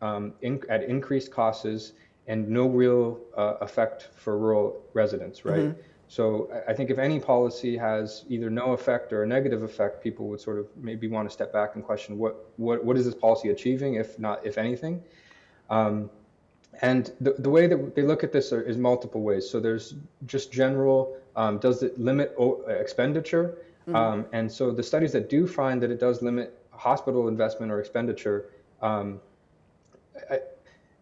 um, 0.03 0.33
in, 0.43 0.61
at 0.69 0.83
increased 0.85 1.31
costs 1.31 1.93
and 2.27 2.49
no 2.49 2.67
real 2.69 3.19
uh, 3.37 3.55
effect 3.61 4.09
for 4.15 4.39
rural 4.39 4.81
residents, 4.95 5.45
right? 5.45 5.75
So 6.09 6.51
I- 6.69 6.73
think 6.75 6.91
if 6.91 6.99
any 6.99 7.19
policy 7.21 7.77
has 7.77 8.25
either 8.29 8.49
no 8.51 8.73
effect 8.73 9.13
or 9.13 9.23
a 9.23 9.27
negative 9.27 9.63
effect, 9.63 10.03
people 10.03 10.27
would 10.29 10.41
sort 10.41 10.59
of 10.59 10.67
maybe 10.77 11.07
want 11.09 11.29
to 11.29 11.33
step 11.33 11.53
back 11.53 11.75
and 11.75 11.85
question 11.85 12.17
what 12.19 12.35
what, 12.57 12.83
what 12.85 12.97
is 12.97 13.05
this 13.05 13.15
policy 13.15 13.49
achieving, 13.51 13.95
if 13.95 14.19
not 14.19 14.45
if 14.47 14.57
anything. 14.59 15.03
Um, 15.71 16.11
and 16.83 17.13
the, 17.21 17.33
the 17.39 17.51
way 17.51 17.67
that 17.67 17.95
they 17.95 18.03
look 18.03 18.23
at 18.25 18.33
this 18.33 18.53
are, 18.53 18.63
is 18.63 18.77
multiple 18.77 19.23
ways. 19.23 19.49
So 19.51 19.59
there's 19.61 19.95
just 20.27 20.53
general, 20.53 21.17
um, 21.37 21.59
does 21.59 21.83
it 21.83 21.99
limit 21.99 22.35
o- 22.39 22.63
expenditure? 22.69 23.59
Um, 23.95 24.27
and 24.33 24.51
so 24.53 24.71
the 24.71 24.83
studies 24.83 25.13
that 25.13 25.29
do 25.31 25.47
find 25.47 25.83
that 25.83 25.91
it 25.91 25.99
does 25.99 26.21
limit 26.23 26.47
hospital 26.71 27.29
investment 27.29 27.73
or 27.73 27.81
expenditure, 27.81 28.51
um, 28.83 29.21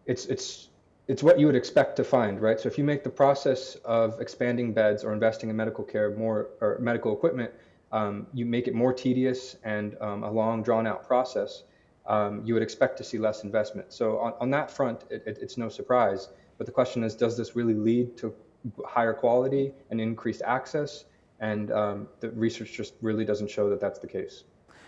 it's 0.07 0.25
it's 0.25 0.69
it's 1.07 1.23
what 1.23 1.39
you 1.39 1.45
would 1.45 1.55
expect 1.55 1.95
to 1.97 2.03
find, 2.03 2.41
right? 2.41 2.59
So 2.59 2.67
if 2.67 2.77
you 2.77 2.83
make 2.83 3.03
the 3.03 3.09
process 3.09 3.75
of 3.85 4.19
expanding 4.19 4.73
beds 4.73 5.03
or 5.05 5.13
investing 5.13 5.49
in 5.49 5.55
medical 5.55 5.83
care 5.83 6.09
more 6.15 6.49
or 6.59 6.77
medical 6.81 7.13
equipment, 7.13 7.51
um, 7.91 8.27
you 8.33 8.45
make 8.45 8.67
it 8.67 8.73
more 8.73 8.91
tedious 8.91 9.55
and 9.63 9.95
um, 10.01 10.23
a 10.23 10.31
long, 10.31 10.63
drawn-out 10.63 11.07
process. 11.07 11.63
Um, 12.07 12.41
you 12.45 12.53
would 12.53 12.63
expect 12.63 12.97
to 12.97 13.03
see 13.03 13.17
less 13.17 13.43
investment. 13.43 13.93
So 13.93 14.17
on, 14.19 14.33
on 14.41 14.49
that 14.51 14.69
front, 14.69 15.05
it, 15.09 15.23
it, 15.25 15.37
it's 15.41 15.57
no 15.57 15.69
surprise. 15.69 16.29
But 16.57 16.65
the 16.65 16.73
question 16.73 17.03
is, 17.03 17.15
does 17.15 17.37
this 17.37 17.55
really 17.55 17.73
lead 17.73 18.17
to 18.17 18.33
higher 18.85 19.13
quality 19.13 19.71
and 19.89 20.01
increased 20.01 20.41
access? 20.45 21.05
And 21.39 21.71
um, 21.71 22.07
the 22.19 22.31
research 22.31 22.73
just 22.73 22.93
really 23.01 23.23
doesn't 23.23 23.49
show 23.49 23.69
that 23.69 23.79
that's 23.79 23.99
the 23.99 24.07
case. 24.07 24.43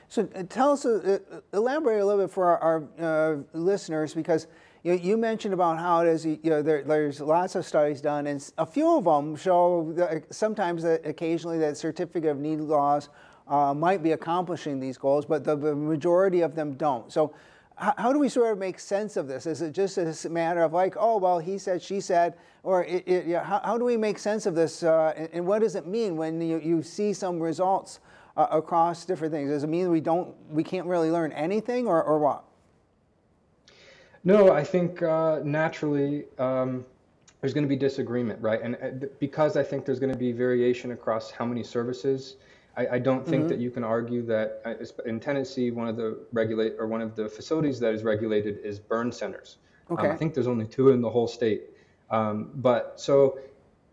So 0.10 0.28
uh, 0.36 0.44
tell 0.50 0.72
us, 0.72 0.86
uh, 0.86 1.20
uh, 1.32 1.40
elaborate 1.54 2.02
a 2.02 2.06
little 2.06 2.26
bit 2.26 2.32
for 2.32 2.46
our, 2.58 2.88
our 3.00 3.34
uh, 3.34 3.38
listeners, 3.54 4.14
because 4.14 4.48
you, 4.84 4.94
you 4.94 5.18
mentioned 5.18 5.54
about 5.54 5.80
how 5.80 6.02
it 6.02 6.08
is. 6.08 6.26
You 6.26 6.40
know, 6.44 6.62
there, 6.62 6.84
there's 6.84 7.20
lots 7.22 7.56
of 7.56 7.66
studies 7.66 8.02
done, 8.02 8.28
and 8.28 8.52
a 8.58 8.66
few 8.66 8.98
of 8.98 9.06
them 9.06 9.36
show 9.36 9.92
that 9.96 10.34
sometimes, 10.34 10.84
that 10.84 11.06
occasionally, 11.06 11.58
that 11.60 11.78
certificate 11.78 12.32
of 12.32 12.38
need 12.38 12.60
laws 12.60 13.10
uh, 13.48 13.74
might 13.74 14.04
be 14.04 14.12
accomplishing 14.12 14.80
these 14.80 14.98
goals, 14.98 15.26
but 15.26 15.44
the, 15.44 15.56
the 15.56 15.76
majority 15.76 16.42
of 16.42 16.56
them 16.56 16.74
don't. 16.74 17.12
So. 17.12 17.34
How, 17.82 17.94
how 17.98 18.12
do 18.12 18.20
we 18.20 18.28
sort 18.28 18.52
of 18.52 18.58
make 18.58 18.78
sense 18.78 19.16
of 19.16 19.30
this? 19.30 19.46
Is 19.46 19.62
it 19.62 19.72
just 19.72 19.98
a 19.98 20.30
matter 20.30 20.64
of 20.64 20.74
like, 20.74 20.96
oh 21.00 21.16
well, 21.18 21.40
he 21.40 21.58
said, 21.58 21.82
she 21.82 22.02
said, 22.02 22.34
or 22.62 22.84
it, 22.84 23.08
it, 23.08 23.26
yeah, 23.26 23.42
how, 23.42 23.62
how 23.64 23.78
do 23.78 23.86
we 23.86 23.96
make 23.96 24.20
sense 24.20 24.46
of 24.46 24.54
this? 24.54 24.84
Uh, 24.84 25.14
and, 25.16 25.30
and 25.32 25.48
what 25.48 25.62
does 25.62 25.76
it 25.76 25.88
mean 25.88 26.18
when 26.18 26.42
you, 26.42 26.60
you 26.60 26.84
see 26.84 27.14
some 27.14 27.40
results 27.40 28.02
uh, 28.36 28.48
across 28.52 29.06
different 29.06 29.34
things? 29.34 29.50
Does 29.50 29.64
it 29.64 29.70
mean 29.70 29.90
we 29.90 30.02
don't, 30.02 30.36
we 30.50 30.62
can't 30.62 30.88
really 30.88 31.10
learn 31.10 31.32
anything, 31.32 31.88
or, 31.88 32.04
or 32.04 32.20
what? 32.20 32.44
No, 34.24 34.52
I 34.52 34.64
think 34.64 35.02
uh, 35.02 35.40
naturally 35.44 36.26
um, 36.38 36.86
there's 37.42 37.54
going 37.54 37.64
to 37.64 37.70
be 37.70 37.76
disagreement, 37.76 38.42
right? 38.42 38.62
And 38.62 38.76
uh, 38.76 39.08
because 39.20 39.56
I 39.58 39.64
think 39.64 39.86
there's 39.86 40.00
going 40.00 40.12
to 40.12 40.18
be 40.18 40.32
variation 40.32 40.92
across 40.92 41.32
how 41.32 41.46
many 41.46 41.64
services, 41.64 42.36
I, 42.76 42.88
I 42.88 43.00
don't 43.00 43.26
think 43.26 43.48
that 43.48 43.60
you 43.60 43.72
can 43.72 43.84
argue 43.84 44.22
that 44.26 44.62
uh, 44.66 44.74
in 45.06 45.20
Tennessee, 45.20 45.72
one 45.72 45.88
of 45.88 45.96
the 45.96 46.18
regulate 46.34 46.74
or 46.78 46.88
one 46.88 47.02
of 47.02 47.16
the 47.16 47.28
facilities 47.30 47.80
that 47.80 47.94
is 47.94 48.04
regulated 48.04 48.60
is 48.64 48.80
burn 48.80 49.12
centers. 49.12 49.58
Um, 49.90 49.98
Okay. 49.98 50.10
I 50.10 50.16
think 50.16 50.34
there's 50.36 50.48
only 50.48 50.68
two 50.68 50.90
in 50.90 51.02
the 51.02 51.10
whole 51.10 51.28
state. 51.28 51.64
Um, 52.12 52.52
but 52.56 53.00
so 53.00 53.40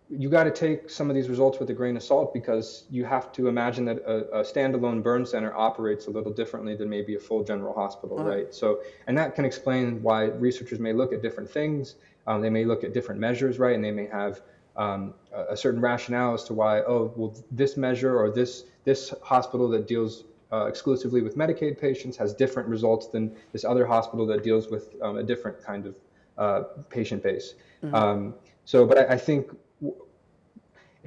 you 0.09 0.29
got 0.29 0.45
to 0.45 0.53
take 0.53 0.89
some 0.89 1.11
of 1.11 1.17
these 1.17 1.29
results 1.29 1.59
with 1.59 1.69
a 1.71 1.73
grain 1.73 1.97
of 1.97 2.03
salt 2.03 2.33
because 2.33 2.85
you 2.91 3.05
have 3.05 3.33
to 3.33 3.49
imagine 3.49 3.85
that 3.87 3.99
a, 3.99 4.41
a 4.41 4.43
standalone 4.43 5.03
burn 5.03 5.27
center 5.27 5.53
operates 5.57 6.07
a 6.07 6.11
little 6.11 6.33
differently 6.33 6.77
than 6.77 6.89
maybe 6.89 7.17
a 7.17 7.19
full 7.19 7.43
general 7.43 7.75
hospital, 7.75 8.17
right? 8.17 8.55
So, 8.55 8.81
and 9.09 9.19
that 9.19 9.35
can 9.35 9.45
explain 9.45 10.01
why 10.03 10.25
researchers 10.27 10.79
may 10.79 10.93
look 10.93 11.13
at 11.13 11.23
different 11.23 11.51
things. 11.51 11.97
Um, 12.29 12.41
they 12.41 12.51
may 12.51 12.65
look 12.65 12.85
at 12.85 12.95
different 12.95 13.21
measures, 13.21 13.59
right? 13.59 13.75
And 13.75 13.85
they 13.85 13.91
may 13.91 14.07
have 14.07 14.43
um, 14.77 15.15
a, 15.33 15.55
a 15.55 15.57
certain 15.57 15.81
rationale 15.81 16.35
as 16.35 16.45
to 16.45 16.55
why, 16.55 16.83
oh, 16.83 17.13
well, 17.17 17.35
this 17.51 17.77
measure 17.77 18.17
or 18.17 18.31
this 18.31 18.65
this 18.85 19.13
hospital 19.23 19.69
that 19.71 19.89
deals 19.89 20.25
uh, 20.53 20.67
exclusively 20.67 21.21
with 21.21 21.37
Medicaid 21.37 21.81
patients 21.81 22.17
has 22.17 22.33
different 22.33 22.69
results 22.69 23.09
than 23.09 23.35
this 23.53 23.65
other 23.65 23.85
hospital 23.85 24.25
that 24.27 24.45
deals 24.45 24.69
with 24.69 24.95
um, 25.03 25.17
a 25.17 25.23
different 25.23 25.61
kind 25.61 25.87
of 25.87 25.97
uh, 26.39 26.63
patient 26.91 27.23
base. 27.25 27.55
Um, 27.93 28.35
so, 28.65 28.87
but 28.87 28.99
I, 28.99 29.15
I 29.15 29.19
think 29.19 29.51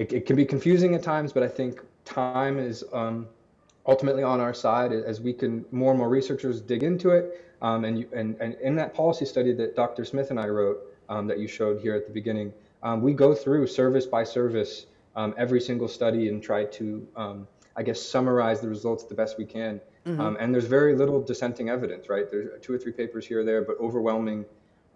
it, 0.00 0.14
it 0.14 0.26
can 0.26 0.34
be 0.34 0.46
confusing 0.46 0.94
at 0.94 1.02
times, 1.02 1.30
but 1.30 1.42
I 1.42 1.48
think 1.48 1.82
time 2.06 2.58
is 2.58 2.82
um, 2.94 3.28
ultimately 3.86 4.22
on 4.22 4.40
our 4.40 4.54
side 4.54 4.92
as 4.92 5.20
we 5.20 5.34
can 5.34 5.62
more 5.72 5.90
and 5.90 5.98
more 5.98 6.08
researchers 6.08 6.62
dig 6.62 6.82
into 6.82 7.10
it. 7.10 7.44
Um, 7.60 7.84
and, 7.84 7.98
you, 7.98 8.08
and, 8.16 8.34
and 8.40 8.54
in 8.62 8.74
that 8.76 8.94
policy 8.94 9.26
study 9.26 9.52
that 9.52 9.76
Dr. 9.76 10.06
Smith 10.06 10.30
and 10.30 10.40
I 10.40 10.48
wrote 10.48 10.78
um, 11.10 11.26
that 11.26 11.38
you 11.38 11.46
showed 11.46 11.82
here 11.82 11.94
at 11.94 12.06
the 12.06 12.12
beginning, 12.14 12.50
um, 12.82 13.02
we 13.02 13.12
go 13.12 13.34
through 13.34 13.66
service 13.66 14.06
by 14.06 14.24
service 14.24 14.86
um, 15.16 15.34
every 15.36 15.60
single 15.60 15.88
study 15.88 16.30
and 16.30 16.42
try 16.42 16.64
to, 16.64 17.06
um, 17.14 17.46
I 17.76 17.82
guess, 17.82 18.00
summarize 18.00 18.62
the 18.62 18.68
results 18.68 19.04
the 19.04 19.14
best 19.14 19.36
we 19.36 19.44
can. 19.44 19.82
Mm-hmm. 20.06 20.18
Um, 20.18 20.36
and 20.40 20.54
there's 20.54 20.64
very 20.64 20.96
little 20.96 21.20
dissenting 21.20 21.68
evidence, 21.68 22.08
right? 22.08 22.30
There's 22.30 22.58
two 22.62 22.72
or 22.72 22.78
three 22.78 22.92
papers 22.92 23.26
here 23.26 23.40
or 23.40 23.44
there, 23.44 23.60
but 23.60 23.78
overwhelming, 23.78 24.46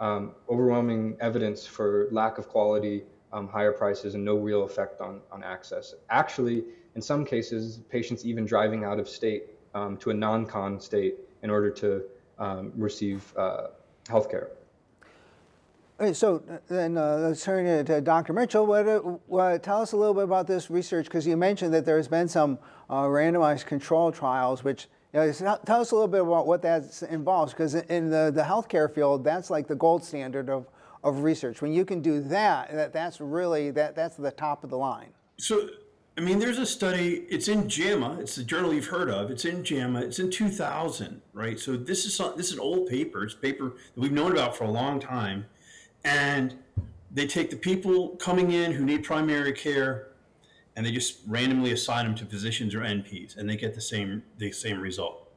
um, 0.00 0.32
overwhelming 0.48 1.18
evidence 1.20 1.66
for 1.66 2.08
lack 2.10 2.38
of 2.38 2.48
quality, 2.48 3.02
um, 3.34 3.48
higher 3.48 3.72
prices, 3.72 4.14
and 4.14 4.24
no 4.24 4.36
real 4.36 4.62
effect 4.62 5.00
on, 5.00 5.20
on 5.30 5.42
access. 5.42 5.94
Actually, 6.08 6.64
in 6.94 7.02
some 7.02 7.24
cases, 7.24 7.80
patients 7.90 8.24
even 8.24 8.46
driving 8.46 8.84
out 8.84 8.98
of 8.98 9.08
state 9.08 9.48
um, 9.74 9.96
to 9.98 10.10
a 10.10 10.14
non-con 10.14 10.80
state 10.80 11.16
in 11.42 11.50
order 11.50 11.70
to 11.70 12.04
um, 12.38 12.72
receive 12.76 13.36
uh, 13.36 13.66
health 14.08 14.30
care. 14.30 14.50
So 16.12 16.42
then 16.68 16.96
uh, 16.96 17.16
let's 17.18 17.44
turn 17.44 17.66
it 17.66 17.86
to 17.86 18.00
Dr. 18.00 18.32
Mitchell. 18.32 18.66
What, 18.66 18.86
uh, 18.86 18.98
what, 18.98 19.62
tell 19.62 19.80
us 19.80 19.92
a 19.92 19.96
little 19.96 20.14
bit 20.14 20.24
about 20.24 20.46
this 20.46 20.68
research 20.68 21.06
because 21.06 21.26
you 21.26 21.36
mentioned 21.36 21.72
that 21.74 21.84
there's 21.84 22.08
been 22.08 22.28
some 22.28 22.58
uh, 22.90 23.02
randomized 23.02 23.66
control 23.66 24.10
trials, 24.10 24.64
which 24.64 24.88
you 25.12 25.20
know, 25.20 25.58
tell 25.64 25.80
us 25.80 25.92
a 25.92 25.94
little 25.94 26.08
bit 26.08 26.22
about 26.22 26.48
what 26.48 26.62
that 26.62 27.02
involves 27.08 27.52
because 27.52 27.74
in 27.76 28.10
the, 28.10 28.32
the 28.34 28.42
healthcare 28.42 28.92
field, 28.92 29.22
that's 29.22 29.50
like 29.50 29.68
the 29.68 29.76
gold 29.76 30.02
standard 30.02 30.50
of, 30.50 30.66
of 31.04 31.22
research. 31.22 31.62
When 31.62 31.72
you 31.72 31.84
can 31.84 32.00
do 32.00 32.20
that, 32.22 32.72
that 32.72 32.92
that's 32.92 33.20
really 33.20 33.70
that, 33.70 33.94
that's 33.94 34.16
the 34.16 34.32
top 34.32 34.64
of 34.64 34.70
the 34.70 34.78
line. 34.78 35.10
So 35.36 35.68
I 36.16 36.20
mean, 36.20 36.38
there's 36.38 36.58
a 36.58 36.66
study. 36.66 37.26
It's 37.28 37.48
in 37.48 37.68
JAMA. 37.68 38.18
It's 38.20 38.36
the 38.36 38.44
journal 38.44 38.72
you've 38.72 38.86
heard 38.86 39.10
of. 39.10 39.30
It's 39.30 39.44
in 39.44 39.64
JAMA. 39.64 40.00
It's 40.00 40.18
in 40.18 40.30
2000, 40.30 41.20
right? 41.32 41.58
So 41.58 41.76
this 41.76 42.06
is 42.06 42.16
this 42.36 42.48
is 42.48 42.54
an 42.54 42.60
old 42.60 42.88
paper. 42.88 43.24
It's 43.24 43.34
paper 43.34 43.74
that 43.94 44.00
we've 44.00 44.12
known 44.12 44.32
about 44.32 44.56
for 44.56 44.64
a 44.64 44.70
long 44.70 44.98
time, 44.98 45.46
and 46.04 46.56
they 47.10 47.26
take 47.26 47.50
the 47.50 47.56
people 47.56 48.10
coming 48.16 48.52
in 48.52 48.72
who 48.72 48.84
need 48.84 49.02
primary 49.02 49.52
care, 49.52 50.08
and 50.76 50.86
they 50.86 50.92
just 50.92 51.18
randomly 51.26 51.72
assign 51.72 52.06
them 52.06 52.14
to 52.14 52.24
physicians 52.24 52.74
or 52.74 52.80
NPs, 52.80 53.36
and 53.36 53.50
they 53.50 53.56
get 53.56 53.74
the 53.74 53.80
same 53.80 54.22
the 54.38 54.52
same 54.52 54.80
result. 54.80 55.28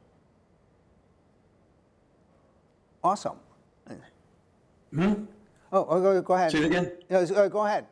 Awesome. 3.02 3.36
Hmm. 4.94 5.24
Oh, 5.72 6.00
go, 6.00 6.22
go 6.22 6.34
ahead. 6.34 6.50
Say 6.50 6.58
it 6.58 6.64
again. 6.64 6.92
No, 7.10 7.18
uh, 7.18 7.48
go 7.48 7.66
ahead. 7.66 7.86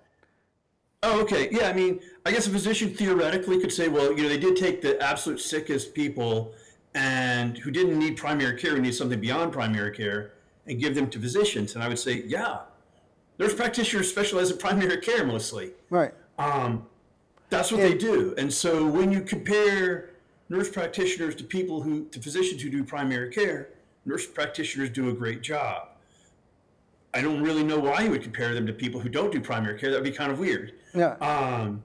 Oh, 1.03 1.21
okay. 1.21 1.49
Yeah, 1.53 1.69
I 1.69 1.73
mean, 1.73 2.01
I 2.25 2.33
guess 2.33 2.47
a 2.47 2.51
physician 2.51 2.95
theoretically 2.95 3.61
could 3.61 3.73
say, 3.73 3.89
well, 3.89 4.13
you 4.17 4.23
know, 4.23 4.29
they 4.29 4.39
did 4.39 4.57
take 4.57 4.83
the 4.83 5.01
absolute 5.01 5.41
sickest 5.41 5.95
people 5.95 6.55
and 6.95 7.59
who 7.59 7.71
didn't 7.71 7.99
need 7.99 8.17
primary 8.17 8.59
care, 8.59 8.73
who 8.73 8.81
need 8.81 8.95
something 8.95 9.21
beyond 9.21 9.53
primary 9.53 9.95
care, 9.95 10.33
and 10.67 10.81
give 10.81 10.95
them 10.95 11.09
to 11.11 11.21
physicians. 11.21 11.75
And 11.75 11.85
I 11.85 11.89
would 11.89 11.99
say, 11.99 12.25
yeah, 12.27 12.61
nurse 13.39 13.55
practitioners 13.55 14.11
specialize 14.11 14.51
in 14.51 14.57
primary 14.57 15.01
care 15.01 15.25
mostly. 15.25 15.73
Right. 15.91 16.13
Um, 16.39 16.87
that's 17.51 17.71
what 17.71 17.81
they 17.81 17.95
do. 17.95 18.35
And 18.39 18.53
so 18.53 18.87
when 18.87 19.13
you 19.13 19.21
compare 19.21 20.11
nurse 20.49 20.71
practitioners 20.71 21.35
to 21.37 21.45
people 21.45 21.83
who, 21.83 22.07
to 22.07 22.21
physicians 22.21 22.63
who 22.63 22.71
do 22.71 22.83
primary 22.83 23.31
care, 23.31 23.71
nurse 24.05 24.27
practitioners 24.27 24.91
do 24.91 25.11
a 25.11 25.13
great 25.13 25.43
job. 25.43 25.89
I 27.17 27.23
don't 27.23 27.43
really 27.43 27.65
know 27.65 27.79
why 27.79 28.03
you 28.03 28.11
would 28.11 28.23
compare 28.23 28.53
them 28.53 28.67
to 28.67 28.75
people 28.75 29.01
who 29.01 29.09
don't 29.09 29.33
do 29.33 29.41
primary 29.41 29.79
care. 29.79 29.91
That 29.91 29.97
would 29.97 30.11
be 30.11 30.15
kind 30.15 30.31
of 30.31 30.39
weird. 30.39 30.75
Yeah. 30.95 31.15
Um, 31.15 31.83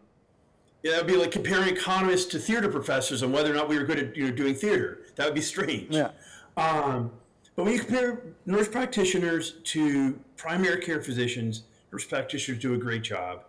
yeah, 0.84 0.92
that 0.92 1.06
would 1.06 1.08
be 1.08 1.16
like 1.18 1.32
comparing 1.32 1.70
economists 1.70 2.26
to 2.32 2.40
theater 2.40 2.68
professors 2.68 3.22
and 3.22 3.32
whether 3.32 3.50
or 3.50 3.56
not 3.56 3.70
we 3.70 3.78
were 3.78 3.86
good 3.86 3.98
at 3.98 4.18
you 4.18 4.26
know 4.26 4.36
doing 4.36 4.54
theater. 4.54 5.06
That 5.16 5.26
would 5.26 5.36
be 5.36 5.42
strange. 5.42 5.96
Yeah. 5.96 6.10
Um, 6.58 7.12
but 7.56 7.64
when 7.64 7.74
you 7.74 7.80
compare 7.80 8.24
nurse 8.46 8.68
practitioners 8.68 9.54
to 9.64 10.20
primary 10.36 10.82
care 10.82 11.02
physicians, 11.02 11.64
nurse 11.94 12.04
practitioners 12.04 12.60
do 12.60 12.74
a 12.74 12.78
great 12.78 13.04
job. 13.04 13.46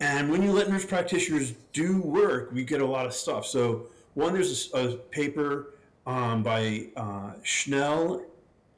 And 0.00 0.30
when 0.30 0.42
you 0.42 0.50
let 0.50 0.70
nurse 0.70 0.86
practitioners 0.86 1.52
do 1.74 2.00
work, 2.00 2.52
we 2.52 2.64
get 2.64 2.80
a 2.80 2.86
lot 2.86 3.04
of 3.04 3.12
stuff. 3.12 3.44
So 3.44 3.88
one, 4.14 4.32
there's 4.32 4.72
a, 4.72 4.78
a 4.78 4.96
paper 4.96 5.74
um, 6.06 6.42
by 6.42 6.86
uh, 6.96 7.32
Schnell 7.42 8.22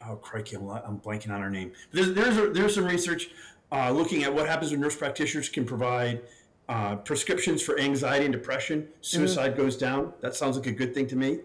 oh 0.08 0.16
crikey, 0.16 0.56
I'm, 0.56 0.68
I'm 0.68 0.98
blanking 0.98 1.30
on 1.30 1.40
her 1.40 1.50
name. 1.50 1.72
There's 1.92 2.12
there's, 2.14 2.36
a, 2.36 2.50
there's 2.50 2.74
some 2.74 2.84
research 2.84 3.30
uh, 3.72 3.90
looking 3.90 4.22
at 4.24 4.34
what 4.34 4.48
happens 4.48 4.70
when 4.70 4.80
nurse 4.80 4.96
practitioners 4.96 5.48
can 5.48 5.64
provide 5.64 6.22
uh, 6.68 6.96
prescriptions 6.96 7.62
for 7.62 7.78
anxiety 7.78 8.24
and 8.24 8.32
depression. 8.32 8.88
Suicide 9.00 9.52
mm-hmm. 9.52 9.62
goes 9.62 9.76
down. 9.76 10.12
That 10.20 10.34
sounds 10.34 10.56
like 10.56 10.66
a 10.66 10.72
good 10.72 10.94
thing 10.94 11.06
to 11.08 11.16
me. 11.16 11.40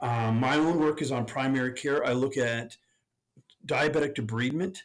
Um, 0.00 0.38
my 0.38 0.56
own 0.56 0.78
work 0.78 1.02
is 1.02 1.12
on 1.12 1.24
primary 1.24 1.72
care. 1.72 2.04
I 2.04 2.12
look 2.12 2.36
at 2.36 2.76
diabetic 3.66 4.14
debridement. 4.14 4.78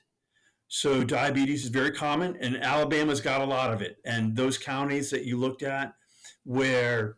So 0.67 1.03
diabetes 1.03 1.63
is 1.63 1.69
very 1.69 1.91
common, 1.91 2.37
and 2.39 2.55
Alabama's 2.63 3.21
got 3.21 3.41
a 3.41 3.45
lot 3.45 3.73
of 3.73 3.81
it. 3.81 3.97
And 4.05 4.35
those 4.35 4.57
counties 4.57 5.09
that 5.09 5.25
you 5.25 5.35
looked 5.37 5.63
at, 5.63 5.95
where 6.43 7.17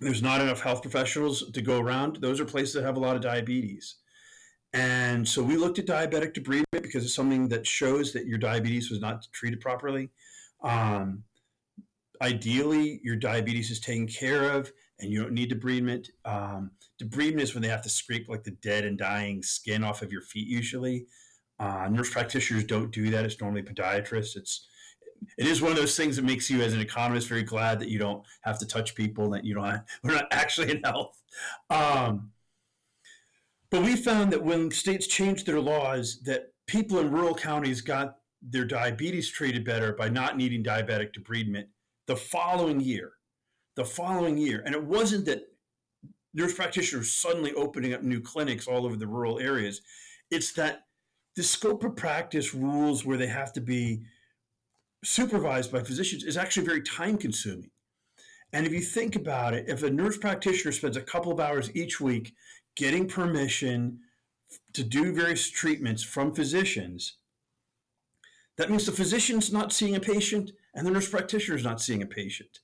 there's 0.00 0.22
not 0.22 0.40
enough 0.40 0.62
health 0.62 0.80
professionals 0.80 1.50
to 1.52 1.60
go 1.60 1.78
around, 1.78 2.16
those 2.16 2.40
are 2.40 2.46
places 2.46 2.74
that 2.74 2.84
have 2.84 2.96
a 2.96 3.00
lot 3.00 3.14
of 3.14 3.22
diabetes. 3.22 3.96
And 4.74 5.26
so 5.28 5.42
we 5.42 5.56
looked 5.56 5.78
at 5.78 5.86
diabetic 5.86 6.34
debridement 6.34 6.82
because 6.82 7.04
it's 7.04 7.14
something 7.14 7.48
that 7.48 7.66
shows 7.66 8.12
that 8.14 8.26
your 8.26 8.38
diabetes 8.38 8.90
was 8.90 9.00
not 9.00 9.26
treated 9.32 9.60
properly. 9.60 10.10
Um, 10.62 11.24
ideally, 12.22 13.00
your 13.02 13.16
diabetes 13.16 13.70
is 13.70 13.80
taken 13.80 14.06
care 14.06 14.50
of 14.50 14.72
and 15.00 15.10
you 15.10 15.22
don't 15.22 15.34
need 15.34 15.52
debridement. 15.52 16.08
Um, 16.24 16.70
debridement 17.02 17.42
is 17.42 17.54
when 17.54 17.62
they 17.62 17.68
have 17.68 17.82
to 17.82 17.90
scrape 17.90 18.28
like 18.28 18.44
the 18.44 18.52
dead 18.52 18.84
and 18.84 18.96
dying 18.96 19.42
skin 19.42 19.84
off 19.84 20.00
of 20.00 20.10
your 20.10 20.22
feet 20.22 20.46
usually. 20.46 21.06
Uh, 21.58 21.88
nurse 21.90 22.10
practitioners 22.10 22.64
don't 22.64 22.90
do 22.90 23.10
that. 23.10 23.24
It's 23.24 23.40
normally 23.40 23.62
podiatrists. 23.62 24.36
It's 24.36 24.68
it 25.38 25.46
is 25.46 25.62
one 25.62 25.70
of 25.70 25.76
those 25.76 25.96
things 25.96 26.16
that 26.16 26.24
makes 26.24 26.50
you, 26.50 26.62
as 26.62 26.72
an 26.72 26.80
economist, 26.80 27.28
very 27.28 27.44
glad 27.44 27.78
that 27.80 27.88
you 27.88 27.98
don't 27.98 28.24
have 28.40 28.58
to 28.58 28.66
touch 28.66 28.94
people, 28.94 29.30
that 29.30 29.44
you 29.44 29.54
don't 29.54 29.64
have, 29.64 29.84
we're 30.02 30.14
not 30.14 30.26
actually 30.32 30.70
in 30.70 30.82
health. 30.82 31.20
Um, 31.70 32.30
but 33.72 33.82
we 33.82 33.96
found 33.96 34.30
that 34.30 34.44
when 34.44 34.70
states 34.70 35.06
changed 35.06 35.46
their 35.46 35.58
laws, 35.58 36.20
that 36.24 36.52
people 36.66 36.98
in 36.98 37.10
rural 37.10 37.34
counties 37.34 37.80
got 37.80 38.18
their 38.42 38.66
diabetes 38.66 39.30
treated 39.30 39.64
better 39.64 39.94
by 39.94 40.10
not 40.10 40.36
needing 40.36 40.62
diabetic 40.62 41.14
debridement 41.14 41.64
the 42.06 42.14
following 42.14 42.80
year. 42.80 43.12
The 43.76 43.84
following 43.86 44.36
year. 44.36 44.62
And 44.66 44.74
it 44.74 44.84
wasn't 44.84 45.24
that 45.24 45.44
nurse 46.34 46.52
practitioners 46.52 47.14
suddenly 47.14 47.54
opening 47.54 47.94
up 47.94 48.02
new 48.02 48.20
clinics 48.20 48.68
all 48.68 48.84
over 48.84 48.96
the 48.96 49.06
rural 49.06 49.38
areas. 49.38 49.80
It's 50.30 50.52
that 50.52 50.82
the 51.34 51.42
scope 51.42 51.82
of 51.82 51.96
practice 51.96 52.52
rules 52.52 53.06
where 53.06 53.16
they 53.16 53.26
have 53.28 53.54
to 53.54 53.62
be 53.62 54.02
supervised 55.02 55.72
by 55.72 55.82
physicians 55.82 56.24
is 56.24 56.36
actually 56.36 56.66
very 56.66 56.82
time 56.82 57.16
consuming. 57.16 57.70
And 58.52 58.66
if 58.66 58.72
you 58.74 58.80
think 58.80 59.16
about 59.16 59.54
it, 59.54 59.64
if 59.66 59.82
a 59.82 59.90
nurse 59.90 60.18
practitioner 60.18 60.72
spends 60.72 60.98
a 60.98 61.02
couple 61.02 61.32
of 61.32 61.40
hours 61.40 61.74
each 61.74 62.02
week 62.02 62.34
getting 62.74 63.08
permission 63.08 64.00
to 64.72 64.82
do 64.82 65.12
various 65.12 65.50
treatments 65.50 66.02
from 66.02 66.34
physicians, 66.34 67.16
that 68.56 68.70
means 68.70 68.86
the 68.86 68.92
physician's 68.92 69.52
not 69.52 69.72
seeing 69.72 69.96
a 69.96 70.00
patient 70.00 70.52
and 70.74 70.86
the 70.86 70.90
nurse 70.90 71.08
practitioner 71.08 71.56
is 71.56 71.64
not 71.64 71.80
seeing 71.80 72.02
a 72.02 72.06
patient. 72.06 72.60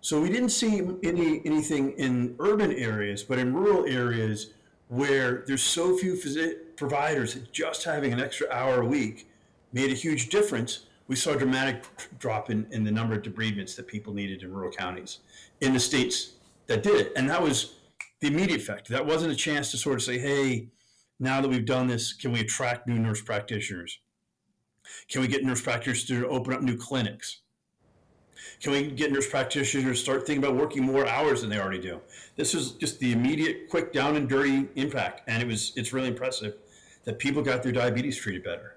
So 0.00 0.20
we 0.20 0.30
didn't 0.30 0.50
see 0.50 0.82
any 1.04 1.40
anything 1.44 1.92
in 1.92 2.34
urban 2.40 2.72
areas, 2.72 3.22
but 3.22 3.38
in 3.38 3.54
rural 3.54 3.86
areas 3.86 4.52
where 4.88 5.44
there's 5.46 5.62
so 5.62 5.96
few 5.96 6.14
phys- 6.14 6.56
providers, 6.76 7.36
just 7.52 7.84
having 7.84 8.12
an 8.12 8.20
extra 8.20 8.50
hour 8.50 8.82
a 8.82 8.84
week 8.84 9.28
made 9.72 9.90
a 9.90 9.94
huge 9.94 10.28
difference. 10.28 10.86
We 11.06 11.16
saw 11.16 11.32
a 11.32 11.38
dramatic 11.38 11.84
drop 12.18 12.50
in, 12.50 12.66
in 12.70 12.82
the 12.84 12.90
number 12.90 13.14
of 13.14 13.22
debridements 13.22 13.76
that 13.76 13.86
people 13.86 14.12
needed 14.12 14.42
in 14.42 14.52
rural 14.52 14.72
counties 14.72 15.18
in 15.60 15.72
the 15.72 15.80
states 15.80 16.32
that 16.66 16.82
did 16.82 17.00
it. 17.00 17.12
And 17.14 17.30
that 17.30 17.40
was 17.40 17.76
the 18.22 18.28
immediate 18.28 18.60
effect. 18.60 18.88
That 18.88 19.04
wasn't 19.04 19.32
a 19.32 19.36
chance 19.36 19.72
to 19.72 19.76
sort 19.76 19.96
of 19.96 20.02
say, 20.02 20.16
hey, 20.16 20.68
now 21.18 21.40
that 21.40 21.48
we've 21.48 21.66
done 21.66 21.88
this, 21.88 22.12
can 22.12 22.30
we 22.32 22.40
attract 22.40 22.86
new 22.86 22.98
nurse 22.98 23.20
practitioners? 23.20 23.98
Can 25.10 25.20
we 25.20 25.26
get 25.26 25.44
nurse 25.44 25.60
practitioners 25.60 26.04
to 26.04 26.28
open 26.28 26.54
up 26.54 26.62
new 26.62 26.76
clinics? 26.76 27.40
Can 28.60 28.72
we 28.72 28.86
get 28.92 29.10
nurse 29.10 29.28
practitioners 29.28 29.84
to 29.84 30.02
start 30.02 30.24
thinking 30.24 30.44
about 30.44 30.56
working 30.56 30.84
more 30.84 31.06
hours 31.06 31.40
than 31.40 31.50
they 31.50 31.58
already 31.58 31.80
do? 31.80 32.00
This 32.36 32.54
was 32.54 32.72
just 32.72 33.00
the 33.00 33.12
immediate, 33.12 33.68
quick, 33.68 33.92
down 33.92 34.14
and 34.14 34.28
dirty 34.28 34.68
impact, 34.76 35.22
and 35.26 35.42
it 35.42 35.46
was 35.46 35.72
it's 35.74 35.92
really 35.92 36.08
impressive 36.08 36.54
that 37.04 37.18
people 37.18 37.42
got 37.42 37.64
their 37.64 37.72
diabetes 37.72 38.16
treated 38.16 38.44
better. 38.44 38.76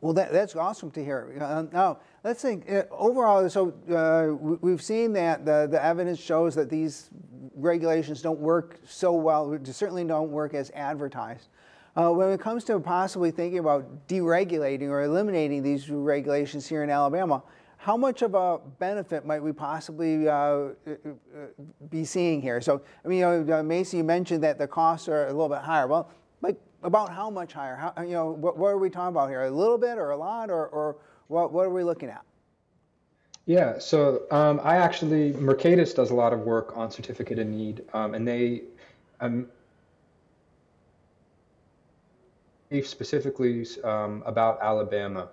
Well, 0.00 0.12
that, 0.12 0.32
that's 0.32 0.54
awesome 0.54 0.90
to 0.92 1.04
hear. 1.04 1.36
Uh, 1.40 1.64
now, 1.72 1.98
let's 2.22 2.40
think 2.42 2.70
uh, 2.70 2.84
overall. 2.90 3.48
So 3.50 3.74
uh, 3.90 4.34
we've 4.34 4.82
seen 4.82 5.12
that 5.14 5.44
the, 5.44 5.66
the 5.68 5.82
evidence 5.84 6.20
shows 6.20 6.54
that 6.54 6.70
these 6.70 7.10
regulations 7.56 8.22
don't 8.22 8.38
work 8.38 8.78
so 8.86 9.12
well. 9.12 9.58
Certainly 9.64 10.04
don't 10.04 10.30
work 10.30 10.54
as 10.54 10.70
advertised. 10.74 11.48
Uh, 11.96 12.12
when 12.12 12.30
it 12.30 12.40
comes 12.40 12.62
to 12.64 12.78
possibly 12.78 13.32
thinking 13.32 13.58
about 13.58 14.06
deregulating 14.06 14.88
or 14.88 15.02
eliminating 15.02 15.64
these 15.64 15.90
regulations 15.90 16.64
here 16.64 16.84
in 16.84 16.90
Alabama, 16.90 17.42
how 17.76 17.96
much 17.96 18.22
of 18.22 18.34
a 18.34 18.58
benefit 18.78 19.26
might 19.26 19.42
we 19.42 19.52
possibly 19.52 20.28
uh, 20.28 20.32
uh, 20.32 20.68
be 21.90 22.04
seeing 22.04 22.40
here? 22.40 22.60
So, 22.60 22.82
I 23.04 23.08
mean, 23.08 23.18
you 23.18 23.44
know, 23.44 23.62
Macy, 23.64 23.96
you 23.96 24.04
mentioned 24.04 24.44
that 24.44 24.58
the 24.58 24.68
costs 24.68 25.08
are 25.08 25.24
a 25.24 25.32
little 25.32 25.48
bit 25.48 25.58
higher. 25.58 25.88
Well, 25.88 26.10
like 26.40 26.60
about 26.82 27.12
how 27.12 27.30
much 27.30 27.52
higher? 27.52 27.76
How, 27.76 27.92
you 28.02 28.12
know, 28.12 28.30
what, 28.30 28.56
what, 28.56 28.68
are 28.68 28.78
we 28.78 28.90
talking 28.90 29.14
about 29.14 29.28
here? 29.28 29.42
A 29.42 29.50
little 29.50 29.78
bit 29.78 29.98
or 29.98 30.10
a 30.10 30.16
lot, 30.16 30.50
or, 30.50 30.66
or 30.68 30.96
what, 31.28 31.52
what 31.52 31.66
are 31.66 31.70
we 31.70 31.82
looking 31.82 32.08
at? 32.08 32.24
Yeah, 33.46 33.78
so 33.78 34.22
um, 34.30 34.60
I 34.62 34.76
actually 34.76 35.32
Mercatus 35.32 35.94
does 35.94 36.10
a 36.10 36.14
lot 36.14 36.34
of 36.34 36.40
work 36.40 36.76
on 36.76 36.90
certificate 36.90 37.38
of 37.38 37.46
need, 37.46 37.82
um, 37.94 38.12
and 38.12 38.28
they 38.28 38.64
um, 39.20 39.46
specifically 42.82 43.66
um, 43.84 44.22
about 44.26 44.58
Alabama, 44.60 45.28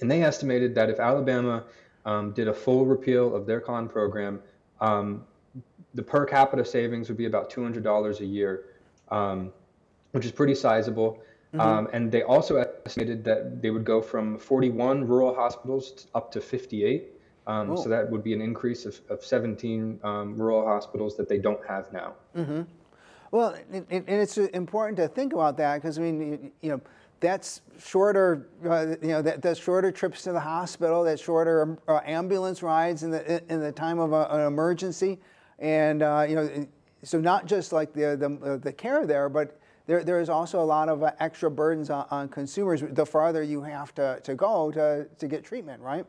and 0.00 0.08
they 0.08 0.22
estimated 0.22 0.72
that 0.76 0.88
if 0.88 1.00
Alabama 1.00 1.64
um, 2.06 2.30
did 2.30 2.46
a 2.46 2.54
full 2.54 2.86
repeal 2.86 3.34
of 3.34 3.44
their 3.44 3.60
con 3.60 3.88
program, 3.88 4.40
um, 4.80 5.24
the 5.94 6.02
per 6.02 6.24
capita 6.24 6.64
savings 6.64 7.08
would 7.08 7.18
be 7.18 7.26
about 7.26 7.50
$200 7.50 8.20
a 8.20 8.24
year, 8.24 8.66
um, 9.10 9.52
which 10.12 10.24
is 10.24 10.32
pretty 10.32 10.54
sizable. 10.54 11.20
Mm-hmm. 11.52 11.60
Um, 11.60 11.88
and 11.92 12.10
they 12.10 12.22
also 12.22 12.56
estimated 12.86 13.24
that 13.24 13.60
they 13.60 13.70
would 13.70 13.84
go 13.84 14.00
from 14.00 14.38
41 14.38 15.06
rural 15.06 15.34
hospitals 15.34 16.06
up 16.14 16.32
to 16.32 16.40
58. 16.40 17.08
Um, 17.46 17.76
so 17.76 17.88
that 17.88 18.08
would 18.08 18.22
be 18.22 18.32
an 18.32 18.40
increase 18.40 18.86
of, 18.86 19.00
of 19.10 19.24
17 19.24 19.98
um, 20.04 20.36
rural 20.36 20.64
hospitals 20.64 21.16
that 21.16 21.28
they 21.28 21.38
don't 21.38 21.64
have 21.66 21.92
now. 21.92 22.14
Mm-hmm. 22.36 22.62
Well, 23.32 23.56
and 23.72 24.04
it's 24.08 24.36
important 24.38 24.98
to 24.98 25.08
think 25.08 25.32
about 25.32 25.56
that 25.56 25.76
because 25.76 25.98
I 25.98 26.02
mean, 26.02 26.52
you 26.60 26.70
know, 26.70 26.80
that's 27.20 27.62
shorter, 27.78 28.46
uh, 28.64 28.96
you 29.00 29.08
know, 29.08 29.22
that, 29.22 29.40
that's 29.40 29.58
shorter 29.58 29.90
trips 29.90 30.22
to 30.24 30.32
the 30.32 30.40
hospital, 30.40 31.02
that's 31.02 31.22
shorter 31.22 31.78
uh, 31.88 32.00
ambulance 32.04 32.62
rides 32.62 33.04
in 33.04 33.10
the 33.10 33.42
in 33.50 33.60
the 33.60 33.72
time 33.72 33.98
of 33.98 34.12
a, 34.12 34.26
an 34.30 34.46
emergency, 34.46 35.18
and 35.58 36.02
uh, 36.02 36.26
you 36.28 36.34
know, 36.34 36.66
so 37.04 37.20
not 37.20 37.46
just 37.46 37.72
like 37.72 37.92
the 37.94 38.16
the, 38.16 38.52
uh, 38.52 38.56
the 38.58 38.72
care 38.72 39.06
there, 39.06 39.28
but 39.28 39.58
there, 39.86 40.04
there 40.04 40.20
is 40.20 40.28
also 40.28 40.60
a 40.60 40.64
lot 40.64 40.88
of 40.88 41.02
uh, 41.02 41.12
extra 41.20 41.50
burdens 41.50 41.90
on, 41.90 42.06
on, 42.10 42.28
consumers 42.28 42.82
the 42.82 43.06
farther 43.06 43.42
you 43.42 43.62
have 43.62 43.94
to, 43.94 44.20
to 44.22 44.34
go 44.34 44.70
to, 44.70 45.06
to 45.18 45.28
get 45.28 45.44
treatment, 45.44 45.82
right? 45.82 46.06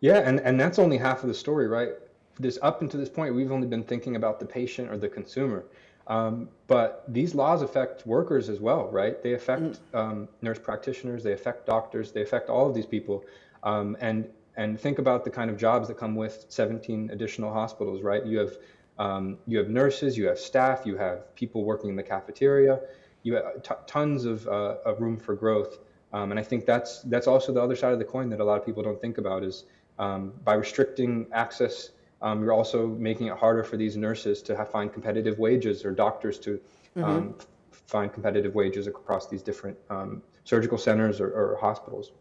Yeah, 0.00 0.18
and, 0.18 0.40
and 0.40 0.60
that's 0.60 0.78
only 0.78 0.98
half 0.98 1.22
of 1.22 1.28
the 1.28 1.34
story, 1.34 1.68
right? 1.68 1.90
This 2.38 2.58
up 2.62 2.82
until 2.82 3.00
this 3.00 3.08
point, 3.08 3.34
we've 3.34 3.52
only 3.52 3.68
been 3.68 3.84
thinking 3.84 4.16
about 4.16 4.40
the 4.40 4.46
patient 4.46 4.90
or 4.90 4.98
the 4.98 5.08
consumer. 5.08 5.64
Um, 6.06 6.48
but 6.66 7.04
these 7.08 7.34
laws 7.34 7.62
affect 7.62 8.06
workers 8.06 8.48
as 8.48 8.60
well, 8.60 8.88
right? 8.90 9.22
They 9.22 9.34
affect 9.34 9.62
mm. 9.62 9.78
um, 9.94 10.28
nurse 10.42 10.58
practitioners, 10.58 11.22
they 11.22 11.32
affect 11.32 11.66
doctors, 11.66 12.12
they 12.12 12.22
affect 12.22 12.50
all 12.50 12.68
of 12.68 12.74
these 12.74 12.86
people. 12.86 13.24
Um, 13.62 13.96
and 14.00 14.28
and 14.56 14.78
think 14.78 14.98
about 14.98 15.24
the 15.24 15.30
kind 15.30 15.50
of 15.50 15.56
jobs 15.56 15.88
that 15.88 15.96
come 15.96 16.14
with 16.14 16.46
17 16.48 17.10
additional 17.10 17.52
hospitals, 17.52 18.02
right? 18.02 18.24
You 18.24 18.38
have 18.38 18.56
um, 18.98 19.38
you 19.46 19.58
have 19.58 19.68
nurses, 19.68 20.16
you 20.16 20.26
have 20.26 20.38
staff, 20.38 20.82
you 20.84 20.96
have 20.96 21.34
people 21.34 21.64
working 21.64 21.90
in 21.90 21.96
the 21.96 22.02
cafeteria, 22.02 22.80
you 23.22 23.34
have 23.34 23.62
t- 23.62 23.74
tons 23.86 24.24
of, 24.24 24.46
uh, 24.46 24.76
of 24.84 25.00
room 25.00 25.18
for 25.18 25.34
growth. 25.34 25.78
Um, 26.12 26.30
and 26.30 26.38
I 26.38 26.44
think 26.44 26.64
that's 26.64 27.02
that's 27.02 27.26
also 27.26 27.52
the 27.52 27.60
other 27.60 27.74
side 27.74 27.92
of 27.92 27.98
the 27.98 28.04
coin 28.04 28.28
that 28.30 28.38
a 28.38 28.44
lot 28.44 28.58
of 28.58 28.64
people 28.64 28.84
don't 28.84 29.00
think 29.00 29.18
about 29.18 29.42
is 29.42 29.64
um, 29.98 30.32
by 30.44 30.54
restricting 30.54 31.26
access, 31.32 31.90
um, 32.22 32.42
you're 32.42 32.52
also 32.52 32.86
making 32.86 33.28
it 33.28 33.36
harder 33.36 33.64
for 33.64 33.76
these 33.76 33.96
nurses 33.96 34.42
to 34.42 34.56
have, 34.56 34.70
find 34.70 34.92
competitive 34.92 35.38
wages 35.38 35.84
or 35.84 35.92
doctors 35.92 36.38
to 36.40 36.60
mm-hmm. 36.96 37.04
Um, 37.04 37.34
find 37.86 38.12
competitive 38.12 38.54
wages 38.54 38.86
across 38.86 39.28
these 39.28 39.42
different 39.42 39.76
um, 39.90 40.22
surgical 40.44 40.78
centers 40.78 41.20
or, 41.20 41.28
or, 41.28 41.58
hospitals. 41.60 42.12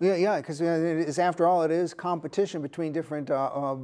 Yeah, 0.00 0.16
yeah, 0.16 0.40
because 0.40 0.60
after 1.18 1.46
all, 1.46 1.62
it 1.62 1.70
is 1.70 1.94
competition 1.94 2.60
between 2.60 2.92
different 2.92 3.30
uh, 3.30 3.44
uh, 3.54 3.76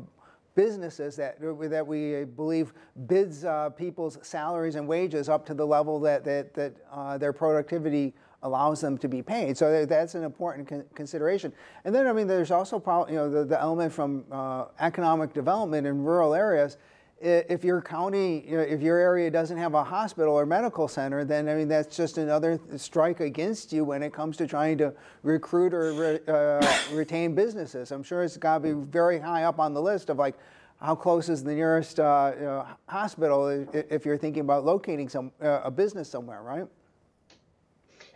businesses 0.59 1.15
that, 1.15 1.41
that 1.41 1.87
we 1.87 2.25
believe 2.25 2.73
bids 3.07 3.45
uh, 3.45 3.71
people's 3.71 4.19
salaries 4.23 4.75
and 4.75 4.89
wages 4.89 5.29
up 5.29 5.47
to 5.47 5.55
the 5.55 5.65
level 5.65 6.01
that, 6.01 6.25
that, 6.25 6.53
that 6.53 6.75
uh, 6.93 7.17
their 7.17 7.33
productivity 7.33 8.13
allows 8.43 8.81
them 8.81 8.99
to 8.99 9.07
be 9.07 9.23
paid. 9.23 9.57
So 9.57 9.87
that's 9.87 10.17
an 10.17 10.25
important 10.25 10.67
con- 10.67 10.85
consideration. 10.97 11.53
And 11.85 11.95
then, 11.95 12.09
I 12.09 12.13
mean, 12.13 12.27
there's 12.27 12.51
also 12.51 12.83
you 13.09 13.15
know, 13.15 13.31
the, 13.31 13.45
the 13.45 13.61
element 13.61 13.93
from 13.93 14.25
uh, 14.33 14.65
economic 14.81 15.33
development 15.33 15.87
in 15.87 16.03
rural 16.03 16.35
areas 16.35 16.77
if 17.21 17.65
your 17.65 17.83
county, 17.83 18.45
you 18.47 18.57
know, 18.57 18.63
if 18.63 18.81
your 18.81 18.99
area 18.99 19.31
doesn't 19.31 19.57
have 19.57 19.75
a 19.75 19.83
hospital 19.83 20.35
or 20.35 20.47
medical 20.47 20.87
center, 20.87 21.25
then 21.25 21.49
I 21.49 21.55
mean 21.55 21.69
that's 21.69 21.97
just 21.97 22.19
another 22.19 22.61
strike 22.77 23.21
against 23.21 23.73
you 23.73 23.85
when 23.85 24.03
it 24.03 24.13
comes 24.13 24.37
to 24.37 24.47
trying 24.47 24.79
to 24.79 24.95
recruit 25.23 25.75
or 25.75 25.93
re, 25.93 26.21
uh, 26.29 26.79
retain 26.93 27.35
businesses. 27.35 27.91
I'm 27.91 28.03
sure 28.03 28.23
it's 28.23 28.37
got 28.37 28.59
to 28.59 28.61
be 28.61 28.73
very 28.73 29.19
high 29.19 29.45
up 29.45 29.59
on 29.59 29.75
the 29.75 29.83
list 29.83 30.11
of 30.11 30.19
like 30.19 30.37
how 30.81 30.95
close 30.95 31.29
is 31.29 31.43
the 31.43 31.55
nearest 31.55 31.99
uh, 31.99 32.33
you 32.37 32.45
know, 32.45 32.67
hospital 32.87 33.67
if 33.73 34.07
you're 34.07 34.19
thinking 34.19 34.43
about 34.43 34.65
locating 34.65 35.09
some 35.09 35.33
uh, 35.43 35.63
a 35.65 35.71
business 35.71 36.09
somewhere, 36.09 36.43
right? 36.43 36.67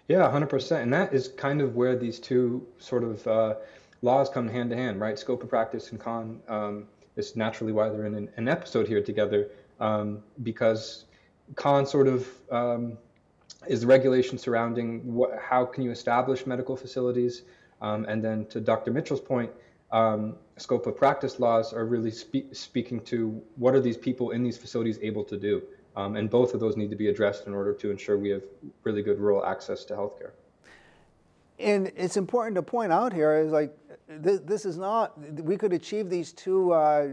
Yeah, 0.08 0.30
100%. 0.30 0.82
And 0.82 0.92
that 0.92 1.12
is 1.12 1.28
kind 1.28 1.60
of 1.60 1.74
where 1.74 1.96
these 1.96 2.18
two 2.18 2.66
sort 2.78 3.02
of 3.02 3.26
uh, 3.26 3.54
laws 4.02 4.28
come 4.28 4.48
hand 4.48 4.70
to 4.70 4.76
hand, 4.76 5.00
right? 5.00 5.18
Scope 5.18 5.42
of 5.42 5.48
practice 5.48 5.90
and 5.90 5.98
con. 5.98 6.40
Um, 6.48 6.86
is 7.16 7.36
naturally 7.36 7.72
why 7.72 7.88
they're 7.88 8.06
in 8.06 8.14
an, 8.14 8.28
an 8.36 8.48
episode 8.48 8.86
here 8.88 9.02
together 9.02 9.50
um, 9.80 10.22
because 10.42 11.04
con 11.54 11.86
sort 11.86 12.08
of 12.08 12.28
um, 12.50 12.96
is 13.66 13.82
the 13.82 13.86
regulation 13.86 14.38
surrounding 14.38 15.14
what, 15.14 15.38
how 15.38 15.64
can 15.64 15.82
you 15.82 15.90
establish 15.90 16.46
medical 16.46 16.76
facilities? 16.76 17.42
Um, 17.80 18.04
and 18.04 18.24
then 18.24 18.46
to 18.46 18.60
dr 18.60 18.90
mitchell's 18.90 19.20
point 19.20 19.50
um, 19.92 20.36
scope 20.56 20.86
of 20.86 20.96
practice 20.96 21.38
laws 21.38 21.72
are 21.72 21.84
really 21.84 22.10
spe- 22.10 22.52
speaking 22.52 23.00
to 23.02 23.42
what 23.56 23.74
are 23.74 23.80
these 23.80 23.96
people 23.96 24.30
in 24.30 24.42
these 24.42 24.56
facilities 24.56 24.98
able 25.02 25.24
to 25.24 25.36
do? 25.36 25.62
Um, 25.94 26.16
and 26.16 26.30
both 26.30 26.54
of 26.54 26.60
those 26.60 26.76
need 26.76 26.88
to 26.90 26.96
be 26.96 27.08
addressed 27.08 27.46
in 27.46 27.52
order 27.52 27.74
to 27.74 27.90
ensure 27.90 28.16
we 28.16 28.30
have 28.30 28.42
really 28.82 29.02
good 29.02 29.18
rural 29.20 29.44
access 29.44 29.84
to 29.84 29.94
healthcare. 29.94 30.30
And 31.58 31.92
it's 31.94 32.16
important 32.16 32.56
to 32.56 32.62
point 32.62 32.92
out 32.92 33.12
here 33.12 33.38
is 33.38 33.52
like 33.52 33.76
this, 34.08 34.40
this 34.40 34.64
is 34.64 34.76
not, 34.76 35.18
we 35.42 35.56
could 35.56 35.72
achieve 35.72 36.10
these 36.10 36.32
two 36.32 36.72
uh, 36.72 37.08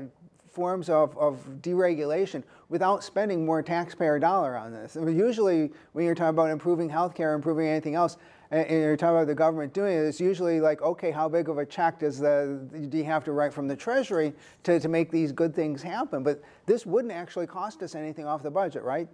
forms 0.51 0.89
of, 0.89 1.17
of 1.17 1.37
deregulation 1.61 2.43
without 2.69 3.03
spending 3.03 3.45
more 3.45 3.61
taxpayer 3.61 4.19
dollar 4.19 4.57
on 4.57 4.71
this. 4.71 4.97
I 4.97 5.01
mean, 5.01 5.17
usually, 5.17 5.71
when 5.93 6.05
you're 6.05 6.15
talking 6.15 6.29
about 6.29 6.49
improving 6.49 6.89
healthcare, 6.89 7.35
improving 7.35 7.67
anything 7.67 7.95
else, 7.95 8.17
and 8.51 8.69
you're 8.69 8.97
talking 8.97 9.15
about 9.15 9.27
the 9.27 9.35
government 9.35 9.73
doing 9.73 9.95
it, 9.95 10.01
it's 10.01 10.19
usually 10.19 10.59
like, 10.59 10.81
okay, 10.81 11.11
how 11.11 11.29
big 11.29 11.49
of 11.49 11.59
a 11.59 11.65
check 11.65 11.99
does 11.99 12.17
the 12.17 12.59
do 12.89 12.97
you 12.97 13.03
have 13.03 13.23
to 13.25 13.31
write 13.31 13.53
from 13.53 13.67
the 13.67 13.75
Treasury 13.75 14.33
to, 14.63 14.79
to 14.79 14.87
make 14.87 15.11
these 15.11 15.31
good 15.31 15.53
things 15.53 15.83
happen? 15.83 16.23
But 16.23 16.41
this 16.65 16.85
wouldn't 16.85 17.13
actually 17.13 17.45
cost 17.45 17.83
us 17.83 17.93
anything 17.93 18.25
off 18.25 18.41
the 18.41 18.49
budget, 18.49 18.81
right? 18.81 19.07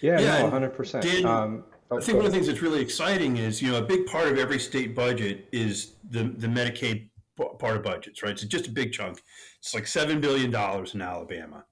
Yeah, 0.00 0.18
yeah 0.18 0.48
no, 0.48 0.50
100%. 0.50 1.02
Dan, 1.02 1.26
um, 1.26 1.64
I 1.96 2.00
think 2.00 2.16
one 2.16 2.26
of 2.26 2.32
the 2.32 2.36
things 2.36 2.46
that's 2.46 2.62
really 2.62 2.80
exciting 2.80 3.36
is, 3.36 3.62
you 3.62 3.70
know, 3.70 3.78
a 3.78 3.82
big 3.82 4.06
part 4.06 4.28
of 4.28 4.38
every 4.38 4.58
state 4.58 4.94
budget 4.94 5.48
is 5.52 5.94
the, 6.10 6.24
the 6.24 6.46
Medicaid 6.46 7.08
part 7.36 7.76
of 7.76 7.82
budgets, 7.82 8.22
right? 8.22 8.32
It's 8.32 8.44
just 8.44 8.68
a 8.68 8.70
big 8.70 8.92
chunk. 8.92 9.22
It's 9.58 9.74
like 9.74 9.84
$7 9.84 10.20
billion 10.20 10.54
in 10.94 11.02
Alabama. 11.02 11.64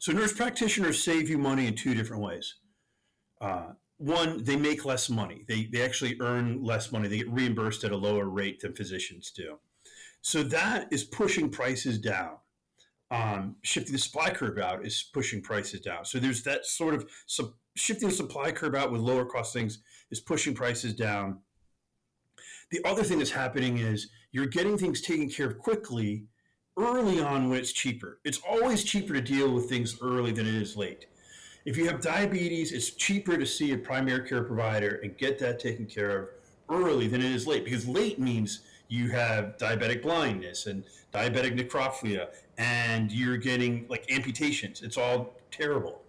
So 0.00 0.12
nurse 0.12 0.32
practitioners 0.32 1.02
save 1.02 1.28
you 1.28 1.38
money 1.38 1.66
in 1.66 1.74
two 1.74 1.94
different 1.94 2.22
ways. 2.22 2.56
Uh, 3.40 3.72
one, 3.98 4.44
they 4.44 4.56
make 4.56 4.84
less 4.84 5.10
money. 5.10 5.44
They, 5.48 5.64
they 5.64 5.82
actually 5.82 6.16
earn 6.20 6.62
less 6.62 6.92
money. 6.92 7.08
They 7.08 7.18
get 7.18 7.32
reimbursed 7.32 7.84
at 7.84 7.90
a 7.90 7.96
lower 7.96 8.26
rate 8.26 8.60
than 8.60 8.74
physicians 8.74 9.32
do. 9.32 9.58
So 10.22 10.42
that 10.44 10.88
is 10.92 11.04
pushing 11.04 11.50
prices 11.50 11.98
down. 11.98 12.36
Um, 13.10 13.56
shifting 13.62 13.92
the 13.92 13.98
supply 13.98 14.30
curve 14.30 14.58
out 14.58 14.86
is 14.86 15.02
pushing 15.12 15.40
prices 15.40 15.80
down. 15.80 16.04
So 16.04 16.18
there's 16.18 16.42
that 16.44 16.66
sort 16.66 16.94
of 16.94 17.08
shifting 17.78 18.08
the 18.08 18.14
supply 18.14 18.50
curve 18.52 18.74
out 18.74 18.90
with 18.92 19.00
lower 19.00 19.24
cost 19.24 19.52
things 19.52 19.78
is 20.10 20.20
pushing 20.20 20.54
prices 20.54 20.94
down. 20.94 21.38
The 22.70 22.84
other 22.84 23.02
thing 23.02 23.18
that's 23.18 23.30
happening 23.30 23.78
is 23.78 24.08
you're 24.32 24.46
getting 24.46 24.76
things 24.76 25.00
taken 25.00 25.28
care 25.30 25.46
of 25.46 25.58
quickly 25.58 26.24
early 26.76 27.20
on 27.20 27.48
when 27.48 27.58
it's 27.58 27.72
cheaper. 27.72 28.20
It's 28.24 28.40
always 28.48 28.84
cheaper 28.84 29.14
to 29.14 29.20
deal 29.20 29.52
with 29.52 29.68
things 29.68 29.98
early 30.02 30.32
than 30.32 30.46
it 30.46 30.54
is 30.54 30.76
late. 30.76 31.06
If 31.64 31.76
you 31.76 31.86
have 31.86 32.00
diabetes, 32.00 32.72
it's 32.72 32.90
cheaper 32.90 33.36
to 33.36 33.46
see 33.46 33.72
a 33.72 33.78
primary 33.78 34.28
care 34.28 34.44
provider 34.44 35.00
and 35.02 35.16
get 35.18 35.38
that 35.40 35.58
taken 35.58 35.86
care 35.86 36.18
of 36.18 36.28
early 36.70 37.08
than 37.08 37.20
it 37.20 37.30
is 37.30 37.46
late 37.46 37.64
because 37.64 37.88
late 37.88 38.18
means 38.18 38.60
you 38.88 39.10
have 39.10 39.56
diabetic 39.58 40.02
blindness 40.02 40.66
and 40.66 40.84
diabetic 41.12 41.58
nephropathy 41.58 42.24
and 42.58 43.12
you're 43.12 43.36
getting 43.36 43.86
like 43.88 44.10
amputations. 44.10 44.82
It's 44.82 44.96
all 44.96 45.34
terrible. 45.50 46.02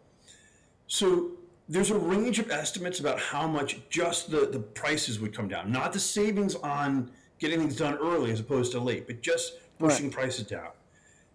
So 0.87 1.31
there's 1.69 1.91
a 1.91 1.97
range 1.97 2.39
of 2.39 2.49
estimates 2.49 2.99
about 2.99 3.19
how 3.19 3.47
much 3.47 3.79
just 3.89 4.31
the, 4.31 4.47
the 4.51 4.59
prices 4.59 5.19
would 5.19 5.33
come 5.33 5.47
down, 5.47 5.71
not 5.71 5.93
the 5.93 5.99
savings 5.99 6.55
on 6.55 7.11
getting 7.37 7.59
things 7.59 7.77
done 7.77 7.95
early 8.01 8.31
as 8.31 8.39
opposed 8.39 8.71
to 8.71 8.79
late, 8.79 9.05
but 9.05 9.21
just 9.21 9.53
pushing 9.77 10.07
right. 10.07 10.13
prices 10.13 10.47
down. 10.47 10.69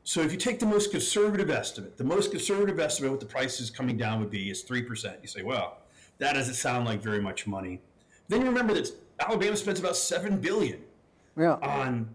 So 0.03 0.20
if 0.20 0.33
you 0.33 0.37
take 0.37 0.59
the 0.59 0.66
most 0.66 0.90
conservative 0.90 1.51
estimate, 1.51 1.97
the 1.97 2.05
most 2.05 2.33
conservative 2.33 2.79
estimate 2.81 3.12
what 3.12 3.20
the 3.20 3.27
prices 3.27 3.70
coming 3.70 3.97
down 3.97 4.18
would 4.20 4.31
be 4.31 4.51
is 4.51 4.62
3%. 4.64 5.14
You 5.23 5.29
say, 5.29 5.42
well, 5.42 5.79
that 6.18 6.35
doesn't 6.35 6.55
sound 6.55 6.85
like 6.85 7.01
very 7.01 7.20
much 7.20 7.47
money. 7.47 7.81
Then 8.29 8.40
you 8.40 8.49
remember 8.49 8.75
that 8.75 8.90
Alabama 9.20 9.57
spends 9.57 9.81
about 9.81 9.97
7 9.97 10.40
billion 10.40 10.81
yeah. 11.37 11.55
on 11.62 12.14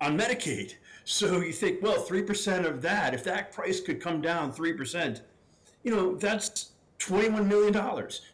on 0.00 0.16
Medicaid. 0.16 0.74
So 1.04 1.40
you 1.40 1.52
think, 1.52 1.82
well, 1.82 2.04
3% 2.04 2.64
of 2.64 2.82
that, 2.82 3.14
if 3.14 3.24
that 3.24 3.52
price 3.52 3.80
could 3.80 4.00
come 4.00 4.20
down 4.20 4.52
3%, 4.52 5.20
you 5.82 5.90
know, 5.90 6.14
that's 6.14 6.70
$21 6.98 7.46
million. 7.46 7.72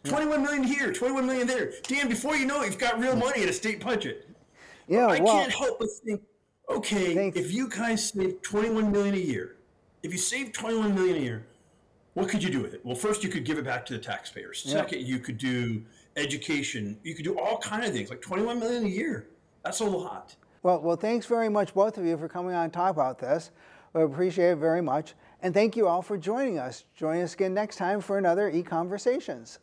21 0.05 0.43
million 0.43 0.65
here, 0.65 0.93
21 0.93 1.27
million 1.27 1.47
there. 1.47 1.73
Dan, 1.83 2.09
before 2.09 2.37
you 2.37 2.47
know 2.47 2.63
it, 2.63 2.67
you've 2.67 2.79
got 2.79 2.99
real 2.99 3.17
money 3.17 3.43
in 3.43 3.49
a 3.49 3.53
state 3.53 3.85
budget. 3.85 4.29
Yeah, 4.89 5.07
I 5.07 5.21
well, 5.21 5.39
can't 5.39 5.53
help 5.53 5.79
but 5.79 5.89
think, 6.05 6.23
okay, 6.71 7.15
thanks. 7.15 7.39
if 7.39 7.53
you 7.53 7.69
guys 7.69 8.11
save 8.11 8.43
21 8.43 8.91
million 8.91 9.15
a 9.15 9.19
year, 9.19 9.57
if 10.03 10.13
you 10.13 10.19
save 10.19 10.53
21 10.53 10.95
million 10.95 11.17
a 11.17 11.21
year, 11.21 11.47
what 12.15 12.29
could 12.29 12.43
you 12.43 12.51
do 12.51 12.61
with 12.61 12.75
it? 12.75 12.85
Well, 12.85 12.95
first 12.95 13.25
you 13.25 13.29
could 13.29 13.45
give 13.45 13.59
it 13.59 13.65
back 13.65 13.85
to 13.87 13.93
the 13.93 13.99
taxpayers. 13.99 14.63
Second, 14.63 15.03
you 15.03 15.19
could 15.19 15.39
do 15.39 15.83
education. 16.17 16.99
You 17.03 17.15
could 17.15 17.25
do 17.25 17.39
all 17.39 17.59
kind 17.59 17.85
of 17.85 17.93
things, 17.93 18.11
like 18.11 18.21
21 18.21 18.61
million 18.61 18.85
a 18.85 18.89
year. 18.89 19.27
That's 19.65 19.81
a 19.81 19.85
lot. 19.85 20.37
Well, 20.63 20.81
well, 20.81 20.97
thanks 20.97 21.27
very 21.27 21.49
much, 21.49 21.75
both 21.75 21.99
of 21.99 22.07
you, 22.07 22.17
for 22.17 22.29
coming 22.29 22.55
on 22.55 22.65
and 22.65 22.73
talk 22.73 22.91
about 22.91 23.19
this. 23.19 23.51
We 23.93 24.03
appreciate 24.03 24.53
it 24.53 24.57
very 24.57 24.81
much. 24.81 25.15
And 25.45 25.53
thank 25.53 25.77
you 25.77 25.87
all 25.87 26.01
for 26.01 26.17
joining 26.17 26.59
us. 26.59 26.85
Join 26.97 27.21
us 27.21 27.35
again 27.35 27.53
next 27.53 27.77
time 27.77 28.01
for 28.01 28.17
another 28.17 28.51
EconVersations. 28.51 29.59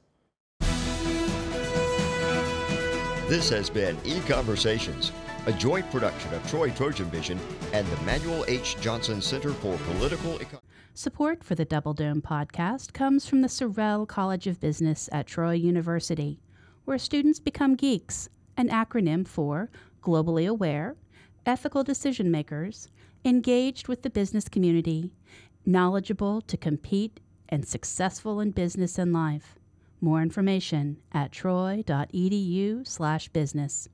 This 3.28 3.50
has 3.50 3.72
been 3.72 3.96
EconVersations, 3.98 5.10
a 5.48 5.52
joint 5.54 5.90
production 5.90 6.32
of 6.36 6.48
Troy 6.48 6.70
Trojan 6.70 7.10
Vision 7.10 7.40
and 7.74 7.88
the 7.88 8.00
Manuel 8.04 8.46
H. 8.48 8.80
Johnson 8.80 9.24
Center 9.24 9.54
for 9.54 9.76
Political 9.96 10.36
Economy. 10.36 10.62
Support 10.94 11.44
for 11.44 11.56
the 11.56 11.66
Double 11.66 11.96
Dome 11.96 12.22
podcast 12.22 12.94
comes 12.94 13.26
from 13.26 13.42
the 13.42 13.48
Sorrell 13.48 14.08
College 14.08 14.46
of 14.46 14.60
Business 14.60 15.10
at 15.12 15.26
Troy 15.26 15.54
University, 15.54 16.40
where 16.86 17.00
students 17.00 17.40
become 17.40 17.74
geeks, 17.74 18.30
an 18.56 18.70
acronym 18.70 19.28
for 19.28 19.72
globally 20.04 20.48
aware, 20.48 20.96
ethical 21.48 21.84
decision 21.84 22.30
makers, 22.30 22.90
engaged 23.26 23.88
with 23.88 24.04
the 24.04 24.10
business 24.12 24.48
community, 24.48 25.12
knowledgeable 25.66 26.42
to 26.42 26.58
compete, 26.58 27.20
and 27.50 27.68
successful 27.68 28.40
in 28.40 28.52
business 28.52 28.98
and 28.98 29.12
life. 29.12 29.56
More 30.00 30.22
information 30.22 30.98
at 31.12 31.32
troy.edu/business. 31.32 33.90